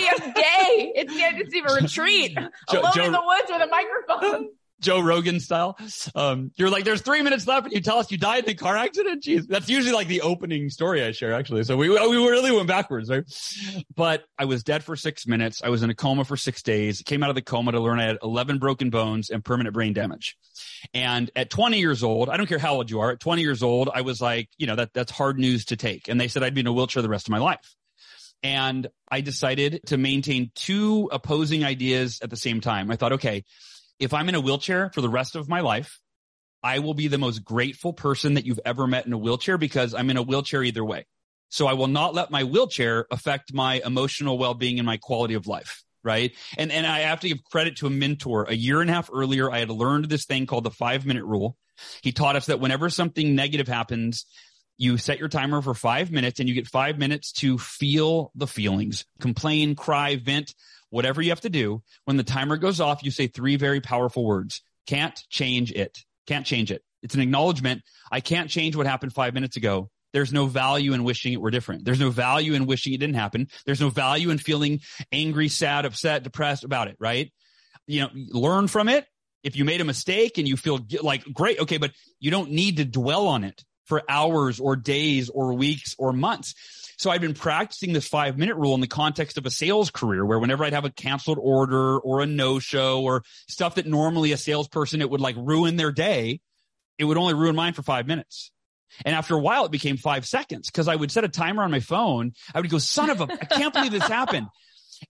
[1.40, 1.58] a day.
[1.58, 2.38] It needs to be a retreat
[2.70, 4.48] Joe, alone Joe, in the woods with a microphone.
[4.80, 5.78] Joe Rogan style.
[6.14, 8.54] Um, you're like, there's three minutes left and you tell us you died in a
[8.54, 9.22] car accident.
[9.22, 11.64] Jeez, that's usually like the opening story I share actually.
[11.64, 13.24] So we, we really went backwards, right?
[13.94, 15.62] But I was dead for six minutes.
[15.62, 17.02] I was in a coma for six days.
[17.02, 19.92] Came out of the coma to learn I had 11 broken bones and permanent brain
[19.92, 20.36] damage.
[20.94, 23.62] And at 20 years old, I don't care how old you are, at 20 years
[23.62, 26.08] old, I was like, you know, that, that's hard news to take.
[26.08, 27.74] And they said I'd be in a wheelchair the rest of my life.
[28.42, 32.90] And I decided to maintain two opposing ideas at the same time.
[32.90, 33.44] I thought, okay,
[33.98, 36.00] if I'm in a wheelchair for the rest of my life,
[36.62, 39.94] I will be the most grateful person that you've ever met in a wheelchair because
[39.94, 41.06] I'm in a wheelchair either way.
[41.48, 45.46] So I will not let my wheelchair affect my emotional well-being and my quality of
[45.46, 45.82] life.
[46.02, 46.34] Right.
[46.56, 48.44] And, and I have to give credit to a mentor.
[48.44, 51.24] A year and a half earlier, I had learned this thing called the five minute
[51.24, 51.58] rule.
[52.02, 54.24] He taught us that whenever something negative happens,
[54.80, 58.46] you set your timer for five minutes and you get five minutes to feel the
[58.46, 60.54] feelings, complain, cry, vent,
[60.88, 64.24] whatever you have to do, when the timer goes off, you say three very powerful
[64.24, 64.62] words.
[64.86, 65.98] Can't change it.
[66.26, 66.82] Can't change it.
[67.02, 67.82] It's an acknowledgement.
[68.10, 69.90] I can't change what happened five minutes ago.
[70.14, 71.84] There's no value in wishing it were different.
[71.84, 73.48] There's no value in wishing it didn't happen.
[73.66, 74.80] There's no value in feeling
[75.12, 77.30] angry, sad, upset, depressed about it, right?
[77.86, 79.04] You know, learn from it.
[79.42, 82.78] If you made a mistake and you feel like great, okay, but you don't need
[82.78, 86.54] to dwell on it for hours or days or weeks or months.
[86.96, 90.24] So I've been practicing this five minute rule in the context of a sales career
[90.24, 94.32] where whenever I'd have a canceled order or a no show or stuff that normally
[94.32, 96.40] a salesperson, it would like ruin their day.
[96.98, 98.52] It would only ruin mine for five minutes.
[99.04, 101.70] And after a while, it became five seconds because I would set a timer on
[101.70, 102.32] my phone.
[102.54, 104.48] I would go, son of a, I can't believe this happened.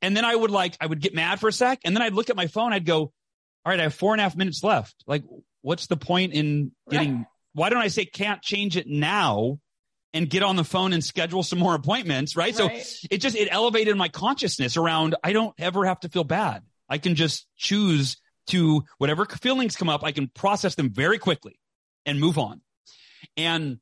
[0.00, 1.80] And then I would like, I would get mad for a sec.
[1.84, 2.72] And then I'd look at my phone.
[2.72, 3.12] I'd go, all
[3.66, 4.94] right, I have four and a half minutes left.
[5.06, 5.24] Like,
[5.62, 9.58] what's the point in getting, why don't I say can't change it now
[10.12, 12.58] and get on the phone and schedule some more appointments, right?
[12.58, 12.84] right?
[12.84, 16.62] So it just, it elevated my consciousness around, I don't ever have to feel bad.
[16.88, 18.16] I can just choose
[18.48, 21.60] to whatever feelings come up, I can process them very quickly
[22.04, 22.60] and move on.
[23.36, 23.78] And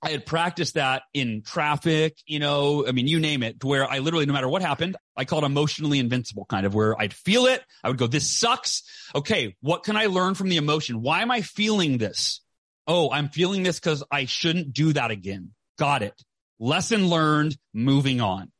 [0.00, 3.98] I had practiced that in traffic, you know, I mean, you name it, where I
[3.98, 7.46] literally, no matter what happened, I call it emotionally invincible kind of where I'd feel
[7.46, 7.62] it.
[7.82, 8.84] I would go, this sucks.
[9.14, 9.56] Okay.
[9.60, 11.02] What can I learn from the emotion?
[11.02, 12.40] Why am I feeling this?
[12.88, 15.50] Oh, I'm feeling this because I shouldn't do that again.
[15.78, 16.20] Got it.
[16.58, 18.50] Lesson learned, moving on.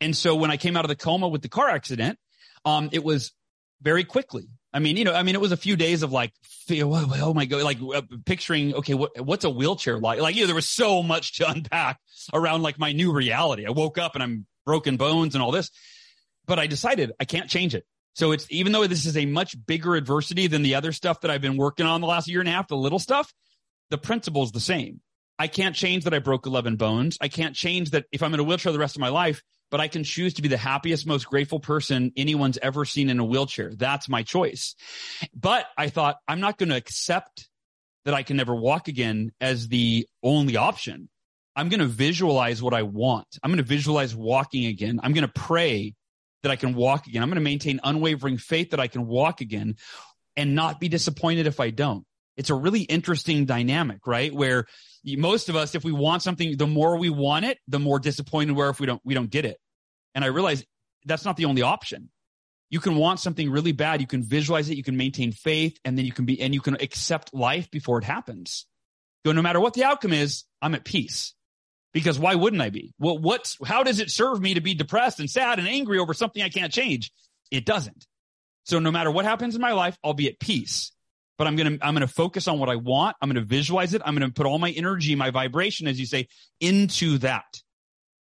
[0.00, 2.18] And so when I came out of the coma with the car accident,
[2.64, 3.32] um, it was
[3.82, 4.46] very quickly.
[4.72, 6.32] I mean, you know, I mean, it was a few days of like,
[6.70, 10.20] oh my God, like uh, picturing, okay, what, what's a wheelchair like?
[10.20, 11.98] Like, you know, there was so much to unpack
[12.32, 13.66] around like my new reality.
[13.66, 15.70] I woke up and I'm broken bones and all this,
[16.46, 17.84] but I decided I can't change it.
[18.14, 21.30] So it's, even though this is a much bigger adversity than the other stuff that
[21.30, 23.32] I've been working on the last year and a half, the little stuff,
[23.90, 25.00] the principle is the same.
[25.38, 27.18] I can't change that I broke 11 bones.
[27.20, 29.80] I can't change that if I'm in a wheelchair the rest of my life, but
[29.80, 33.24] I can choose to be the happiest, most grateful person anyone's ever seen in a
[33.24, 33.72] wheelchair.
[33.74, 34.74] That's my choice.
[35.34, 37.48] But I thought I'm not going to accept
[38.04, 41.08] that I can never walk again as the only option.
[41.56, 43.26] I'm going to visualize what I want.
[43.42, 45.00] I'm going to visualize walking again.
[45.02, 45.94] I'm going to pray
[46.42, 47.22] that I can walk again.
[47.22, 49.76] I'm going to maintain unwavering faith that I can walk again
[50.36, 52.04] and not be disappointed if I don't.
[52.36, 54.32] It's a really interesting dynamic, right?
[54.32, 54.66] Where
[55.04, 58.56] most of us, if we want something, the more we want it, the more disappointed
[58.56, 59.58] we are if we don't, we don't get it.
[60.14, 60.64] And I realize
[61.04, 62.10] that's not the only option.
[62.68, 64.00] You can want something really bad.
[64.00, 64.76] You can visualize it.
[64.76, 67.98] You can maintain faith and then you can be, and you can accept life before
[67.98, 68.66] it happens.
[69.24, 71.34] Go, no matter what the outcome is, I'm at peace.
[71.92, 72.92] Because why wouldn't I be?
[72.98, 76.12] Well, what's, how does it serve me to be depressed and sad and angry over
[76.12, 77.12] something I can't change?
[77.50, 78.06] It doesn't.
[78.64, 80.92] So no matter what happens in my life, I'll be at peace
[81.38, 83.16] but I'm going to, I'm going to focus on what I want.
[83.20, 84.02] I'm going to visualize it.
[84.04, 86.28] I'm going to put all my energy, my vibration, as you say,
[86.60, 87.44] into that.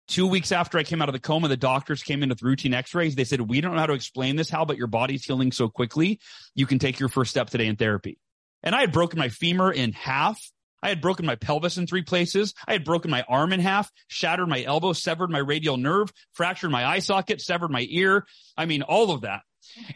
[0.08, 2.74] Two weeks after I came out of the coma, the doctors came in with routine
[2.74, 3.16] x-rays.
[3.16, 5.70] They said, we don't know how to explain this, Hal, but your body's healing so
[5.70, 6.20] quickly.
[6.54, 8.18] You can take your first step today in therapy.
[8.62, 10.40] And I had broken my femur in half.
[10.84, 12.54] I had broken my pelvis in three places.
[12.68, 16.72] I had broken my arm in half, shattered my elbow, severed my radial nerve, fractured
[16.72, 18.26] my eye socket, severed my ear.
[18.58, 19.42] I mean, all of that.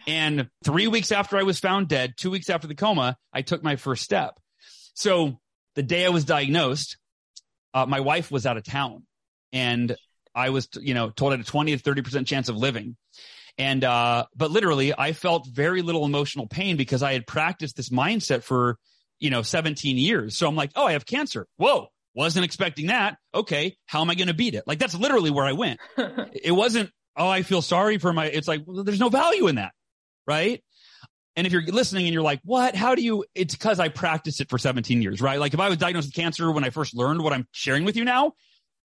[0.08, 3.64] And three weeks after I was found dead, two weeks after the coma, I took
[3.64, 4.40] my first step.
[4.94, 5.40] So
[5.76, 6.98] the day I was diagnosed,
[7.74, 9.04] uh, my wife was out of town
[9.52, 9.96] and
[10.34, 12.96] I was, you know, told I had a 20 to 30% chance of living.
[13.58, 17.90] And, uh, but literally I felt very little emotional pain because I had practiced this
[17.90, 18.78] mindset for,
[19.20, 20.38] you know, 17 years.
[20.38, 21.48] So I'm like, oh, I have cancer.
[21.58, 21.88] Whoa.
[22.14, 23.18] Wasn't expecting that.
[23.34, 23.78] Okay.
[23.86, 24.64] How am I going to beat it?
[24.66, 25.80] Like that's literally where I went.
[25.98, 29.56] it wasn't, oh, I feel sorry for my, it's like, well, there's no value in
[29.56, 29.74] that.
[30.28, 30.64] Right.
[31.36, 32.76] And if you're listening and you're like, what?
[32.76, 33.26] How do you?
[33.36, 35.40] It's because I practiced it for 17 years, right?
[35.40, 37.98] Like if I was diagnosed with cancer when I first learned what I'm sharing with
[37.98, 38.34] you now,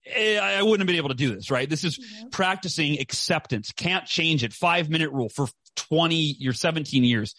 [0.07, 1.69] eh, I wouldn't have been able to do this, right?
[1.69, 1.99] This is
[2.31, 3.71] practicing acceptance.
[3.71, 4.51] Can't change it.
[4.51, 7.35] Five minute rule for 20, you're 17 years.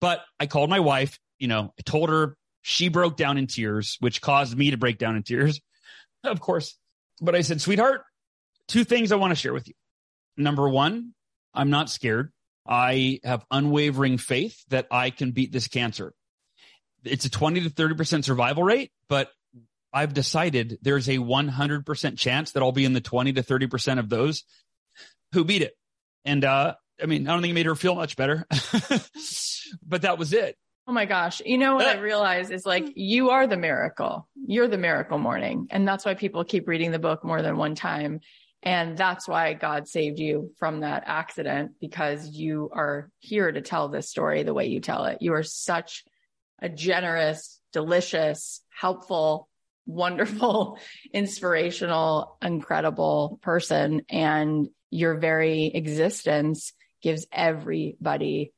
[0.00, 3.96] But I called my wife, you know, I told her she broke down in tears,
[4.00, 5.60] which caused me to break down in tears,
[6.24, 6.76] of course.
[7.22, 8.02] But I said, sweetheart,
[8.68, 9.74] two things I want to share with you.
[10.36, 11.14] Number one,
[11.54, 12.32] I'm not scared.
[12.66, 16.12] I have unwavering faith that I can beat this cancer.
[17.04, 19.30] It's a 20 to 30% survival rate, but
[19.92, 24.08] I've decided there's a 100% chance that I'll be in the 20 to 30% of
[24.08, 24.44] those
[25.32, 25.74] who beat it.
[26.24, 28.46] And, uh, I mean, I don't think it made her feel much better,
[29.86, 30.56] but that was it.
[30.88, 31.42] Oh my gosh.
[31.44, 34.28] You know what I realize is like you are the miracle.
[34.46, 35.66] You're the miracle morning.
[35.70, 38.20] And that's why people keep reading the book more than one time.
[38.66, 43.88] And that's why God saved you from that accident because you are here to tell
[43.88, 45.18] this story the way you tell it.
[45.20, 46.04] You are such
[46.60, 49.48] a generous, delicious, helpful,
[49.86, 50.80] wonderful,
[51.14, 54.02] inspirational, incredible person.
[54.08, 58.52] And your very existence gives everybody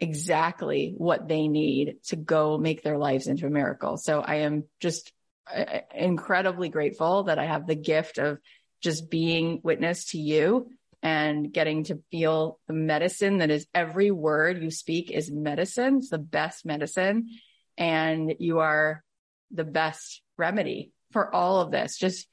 [0.00, 3.98] exactly what they need to go make their lives into a miracle.
[3.98, 5.12] So I am just
[5.46, 8.38] uh, incredibly grateful that I have the gift of
[8.84, 10.68] just being witness to you
[11.02, 15.96] and getting to feel the medicine that is every word you speak is medicine.
[15.96, 17.28] It's the best medicine.
[17.76, 19.02] And you are
[19.50, 21.98] the best remedy for all of this.
[21.98, 22.28] Just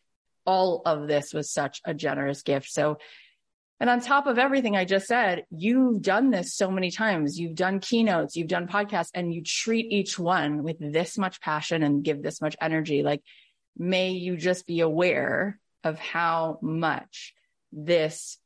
[0.46, 2.70] all of this was such a generous gift.
[2.70, 2.98] So,
[3.80, 7.40] and on top of everything I just said, you've done this so many times.
[7.40, 11.82] You've done keynotes, you've done podcasts, and you treat each one with this much passion
[11.82, 13.04] and give this much energy.
[13.04, 13.24] Like,
[13.78, 17.34] may you just be aware of how much
[17.72, 18.38] this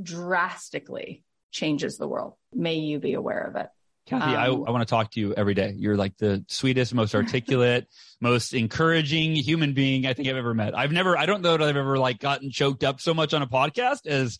[0.00, 2.34] drastically changes the world.
[2.52, 3.68] May you be aware of it.
[4.06, 5.74] Cathy, um, I, I want to talk to you every day.
[5.76, 7.86] You're like the sweetest, most articulate,
[8.20, 10.76] most encouraging human being I think I've ever met.
[10.76, 13.42] I've never, I don't know that I've ever like gotten choked up so much on
[13.42, 14.38] a podcast as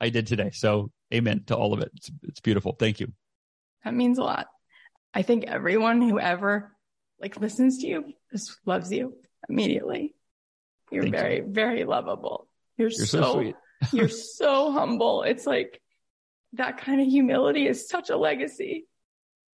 [0.00, 0.50] I did today.
[0.52, 1.92] So amen to all of it.
[1.94, 2.74] It's, it's beautiful.
[2.76, 3.12] Thank you.
[3.84, 4.48] That means a lot.
[5.12, 6.72] I think everyone who ever
[7.20, 9.16] like listens to you just loves you
[9.48, 10.14] immediately.
[10.94, 11.46] You're Thank very, you.
[11.48, 12.48] very lovable.
[12.76, 13.56] You're, you're so, so sweet.
[13.92, 15.22] you're so humble.
[15.22, 15.80] It's like
[16.54, 18.86] that kind of humility is such a legacy.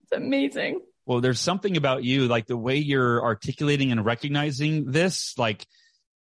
[0.03, 0.80] It's amazing.
[1.07, 5.34] Well, there's something about you, like the way you're articulating and recognizing this.
[5.38, 5.64] Like,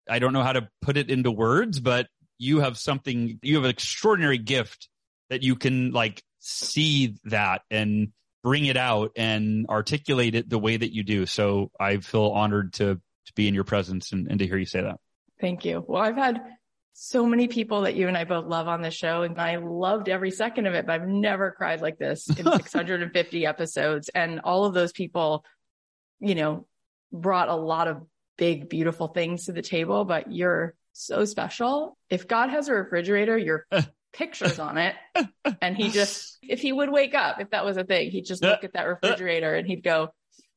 [0.08, 2.06] I don't know how to put it into words, but
[2.38, 4.88] you have something, you have an extraordinary gift
[5.30, 8.12] that you can like see that and
[8.44, 11.26] bring it out and articulate it the way that you do.
[11.26, 14.66] So I feel honored to to be in your presence and, and to hear you
[14.66, 15.00] say that.
[15.40, 15.84] Thank you.
[15.86, 16.40] Well, I've had
[16.98, 20.08] so many people that you and I both love on the show, and I loved
[20.08, 24.08] every second of it, but I've never cried like this in 650 episodes.
[24.14, 25.44] And all of those people,
[26.20, 26.66] you know,
[27.12, 28.02] brought a lot of
[28.38, 31.98] big, beautiful things to the table, but you're so special.
[32.08, 33.66] If God has a refrigerator, your
[34.14, 34.94] pictures on it,
[35.60, 38.42] and he just, if he would wake up, if that was a thing, he'd just
[38.42, 40.08] look at that refrigerator and he'd go,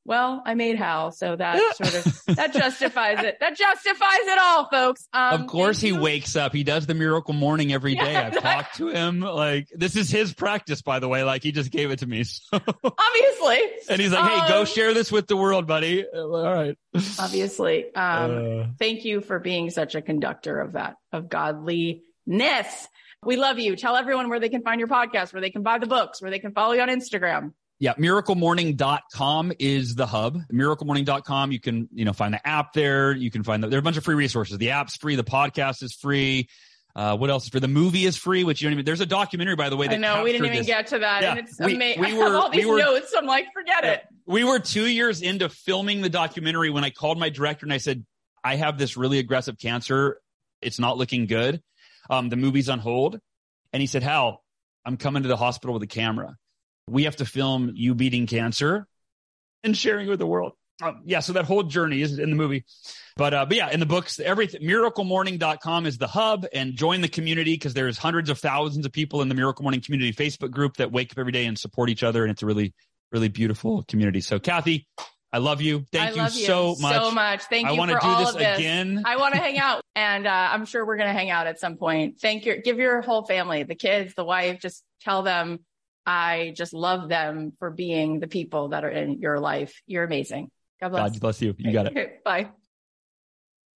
[0.06, 3.38] well, I made Hal, so that sort of that justifies it.
[3.40, 5.08] That justifies it all, folks.
[5.14, 6.00] Um, of course, he you.
[6.00, 6.54] wakes up.
[6.54, 8.14] He does the miracle morning every day.
[8.14, 9.20] Yeah, I've talked to him.
[9.20, 11.24] Like this is his practice, by the way.
[11.24, 12.24] Like he just gave it to me.
[12.52, 12.60] So.
[12.84, 16.78] Obviously, and he's like, "Hey, um, go share this with the world, buddy." All right.
[17.20, 22.02] Obviously, um, uh, thank you for being such a conductor of that of godliness.
[23.24, 23.76] We love you.
[23.76, 26.32] Tell everyone where they can find your podcast, where they can buy the books, where
[26.32, 27.54] they can follow you on Instagram.
[27.82, 30.42] Yeah, miraclemorning.com is the hub.
[30.52, 33.14] Miraclemorning.com, you can, you know, find the app there.
[33.14, 34.58] You can find the, there are a bunch of free resources.
[34.58, 36.50] The app's free, the podcast is free.
[36.94, 37.62] Uh, what else is free?
[37.62, 39.88] The movie is free, which you don't even, there's a documentary, by the way.
[39.88, 40.68] I know, we didn't even this.
[40.68, 41.22] get to that.
[41.22, 42.02] Yeah, and it's we, amazing.
[42.02, 43.14] We were, I have all these we were, notes.
[43.18, 44.04] I'm like, forget yeah, it.
[44.26, 47.78] We were two years into filming the documentary when I called my director and I
[47.78, 48.06] said,
[48.44, 50.20] I have this really aggressive cancer.
[50.62, 51.62] It's not looking good.
[52.10, 53.20] Um, the movie's on hold.
[53.72, 54.44] And he said, Hal,
[54.84, 56.36] I'm coming to the hospital with a camera
[56.90, 58.88] we have to film you beating cancer
[59.64, 60.54] and sharing with the world.
[60.82, 62.66] Um, yeah, so that whole journey is in the movie.
[63.18, 67.10] But uh, but yeah, in the books, everything miraclemorning.com is the hub and join the
[67.10, 70.78] community because there's hundreds of thousands of people in the Miracle Morning Community Facebook group
[70.78, 72.24] that wake up every day and support each other.
[72.24, 72.74] And it's a really,
[73.12, 74.22] really beautiful community.
[74.22, 74.88] So Cathy,
[75.34, 75.86] I love you.
[75.92, 76.96] Thank I you love so much.
[76.96, 77.44] So much.
[77.44, 78.58] Thank I you wanna for do all this this.
[78.58, 79.04] again.
[79.06, 81.60] I want to hang out, and uh, I'm sure we're going to hang out at
[81.60, 82.20] some point.
[82.22, 85.60] Thank your, give your whole family, the kids, the wife, just tell them
[86.10, 89.80] I just love them for being the people that are in your life.
[89.86, 90.50] You're amazing.
[90.82, 91.12] God bless.
[91.12, 91.54] God bless you.
[91.56, 91.92] You got it.
[91.92, 92.50] Okay, Bye.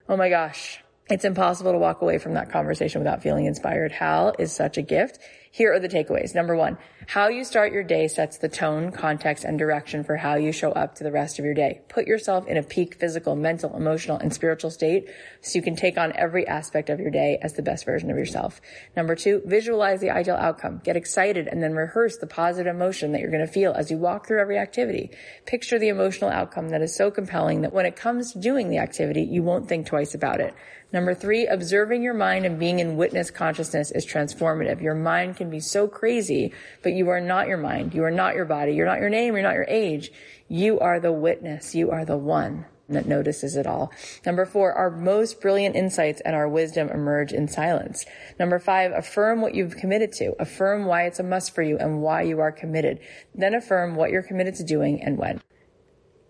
[0.09, 0.79] Oh my gosh.
[1.11, 3.91] It's impossible to walk away from that conversation without feeling inspired.
[3.91, 5.19] Hal is such a gift.
[5.55, 6.33] Here are the takeaways.
[6.33, 10.33] Number one, how you start your day sets the tone, context, and direction for how
[10.33, 11.81] you show up to the rest of your day.
[11.89, 15.95] Put yourself in a peak physical, mental, emotional, and spiritual state so you can take
[15.95, 18.61] on every aspect of your day as the best version of yourself.
[18.97, 20.81] Number two, visualize the ideal outcome.
[20.83, 23.97] Get excited and then rehearse the positive emotion that you're going to feel as you
[23.99, 25.11] walk through every activity.
[25.45, 28.79] Picture the emotional outcome that is so compelling that when it comes to doing the
[28.79, 30.55] activity, you won't think twice about it.
[30.93, 34.79] Number three, observing your mind and being in witness consciousness is transformative.
[34.79, 37.95] Your mind can be so crazy, but you are not your mind.
[37.95, 38.73] You are not your body.
[38.73, 39.33] You're not your name.
[39.33, 40.11] You're not your age.
[40.47, 41.73] You are the witness.
[41.73, 43.91] You are the one that notices it all.
[44.23, 48.05] Number four, our most brilliant insights and our wisdom emerge in silence.
[48.39, 50.35] Number five, affirm what you've committed to.
[50.39, 52.99] Affirm why it's a must for you and why you are committed.
[53.33, 55.41] Then affirm what you're committed to doing and when.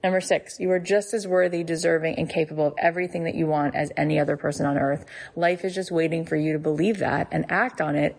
[0.04, 3.74] Number six, you are just as worthy, deserving, and capable of everything that you want
[3.74, 5.06] as any other person on earth.
[5.36, 8.18] Life is just waiting for you to believe that and act on it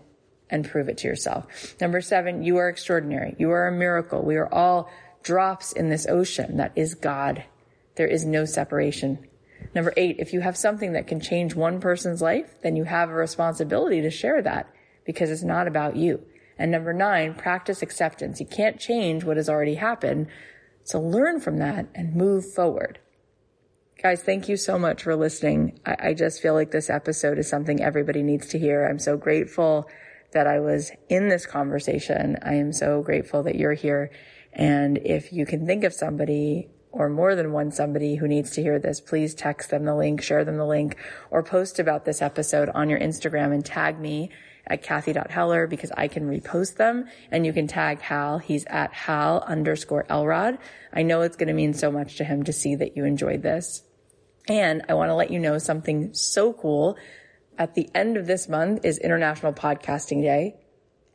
[0.48, 1.46] and prove it to yourself.
[1.82, 3.36] Number seven, you are extraordinary.
[3.38, 4.22] You are a miracle.
[4.22, 4.90] We are all
[5.22, 7.44] drops in this ocean that is God.
[7.96, 9.28] There is no separation.
[9.74, 13.10] Number eight, if you have something that can change one person's life, then you have
[13.10, 14.72] a responsibility to share that
[15.04, 16.24] because it's not about you.
[16.58, 18.40] And number nine, practice acceptance.
[18.40, 20.28] You can't change what has already happened.
[20.84, 23.00] So learn from that and move forward.
[24.02, 25.80] Guys, thank you so much for listening.
[25.86, 28.86] I, I, just feel like this episode is something everybody needs to hear.
[28.86, 29.88] I'm so grateful
[30.32, 32.36] that I was in this conversation.
[32.42, 34.10] I am so grateful that you're here.
[34.52, 38.62] And if you can think of somebody or more than one somebody who needs to
[38.62, 40.96] hear this, please text them the link, share them the link,
[41.30, 44.30] or post about this episode on your Instagram and tag me
[44.66, 48.38] at Cathy.Heller because I can repost them and you can tag Hal.
[48.38, 50.58] He's at Hal underscore Elrod.
[50.92, 53.42] I know it's going to mean so much to him to see that you enjoyed
[53.42, 53.82] this.
[54.48, 56.96] And I want to let you know something so cool.
[57.58, 60.56] At the end of this month is International Podcasting Day.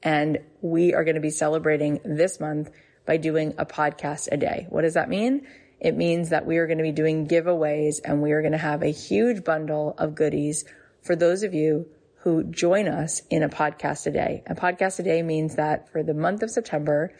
[0.02, 2.72] And we are going to be celebrating this month
[3.06, 4.68] by doing a podcast a day.
[4.70, 5.48] What does that mean?
[5.80, 8.58] It means that we are going to be doing giveaways and we are going to
[8.58, 10.66] have a huge bundle of goodies
[11.02, 11.88] for those of you
[12.22, 14.44] who join us in a podcast a day.
[14.48, 17.14] A podcast a day means that for the month of September,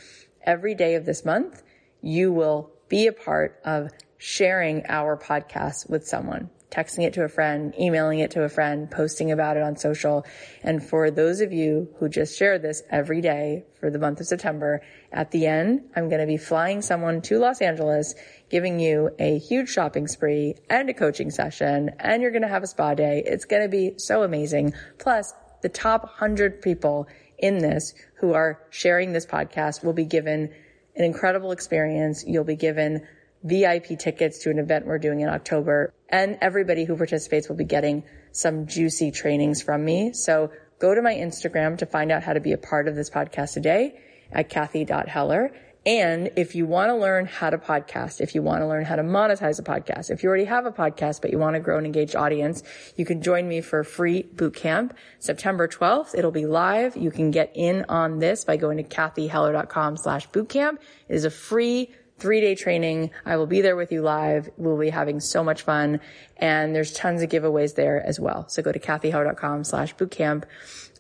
[0.44, 1.64] every day of this month,
[2.02, 7.30] you will be a part of sharing our podcast with someone, texting it to a
[7.30, 10.26] friend, emailing it to a friend, posting about it on social.
[10.64, 14.28] And for those of you who just share this every day for the month of
[14.28, 18.14] September, at the end, I'm going to be flying someone to Los Angeles,
[18.50, 22.64] giving you a huge shopping spree and a coaching session, and you're going to have
[22.64, 23.24] a spa day.
[23.26, 24.74] It's going to be so amazing.
[25.00, 27.08] Plus, the top 100 people
[27.38, 30.54] in this who are sharing this podcast will be given
[30.96, 32.24] an incredible experience.
[32.28, 33.08] You'll be given
[33.44, 37.66] VIP tickets to an event we're doing in October, and everybody who participates will be
[37.66, 40.14] getting some juicy trainings from me.
[40.14, 43.10] So go to my Instagram to find out how to be a part of this
[43.10, 44.00] podcast today
[44.32, 45.52] at Cathy.Heller.
[45.86, 48.98] And if you want to learn how to podcast, if you want to learn how
[48.98, 51.78] to monetize a podcast, if you already have a podcast, but you want to grow
[51.78, 52.64] an engaged audience,
[52.98, 56.18] you can join me for a free boot camp September 12th.
[56.18, 56.98] It'll be live.
[56.98, 60.80] You can get in on this by going to cathyheller.com slash bootcamp.
[61.08, 63.12] It is a free three day training.
[63.26, 64.50] I will be there with you live.
[64.58, 66.00] We'll be having so much fun
[66.38, 68.48] and there's tons of giveaways there as well.
[68.50, 70.44] So go to cathyheller.com slash bootcamp.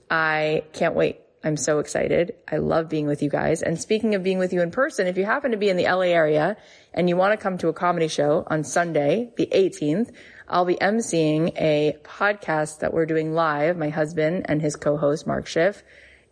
[0.10, 1.22] I can't wait.
[1.44, 2.36] I'm so excited.
[2.52, 3.62] I love being with you guys.
[3.62, 5.86] And speaking of being with you in person, if you happen to be in the
[5.86, 6.58] LA area
[6.94, 10.12] and you want to come to a comedy show on Sunday, the 18th,
[10.50, 15.48] I'll be emceeing a podcast that we're doing live, my husband and his co-host, Mark
[15.48, 15.84] Schiff.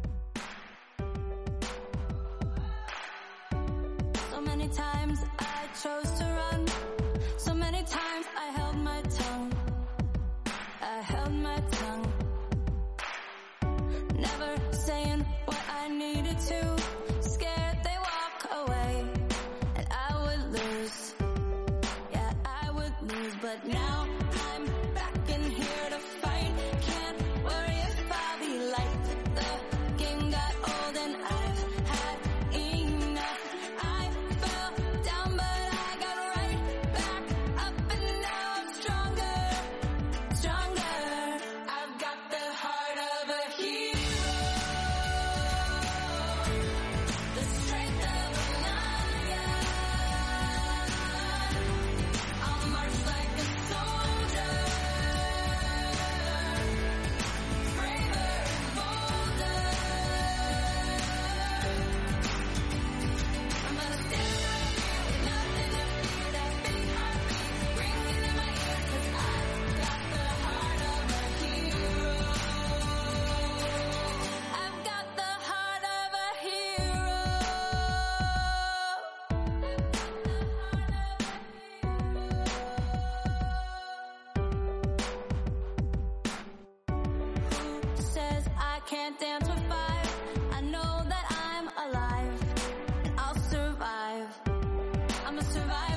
[95.57, 95.96] survive.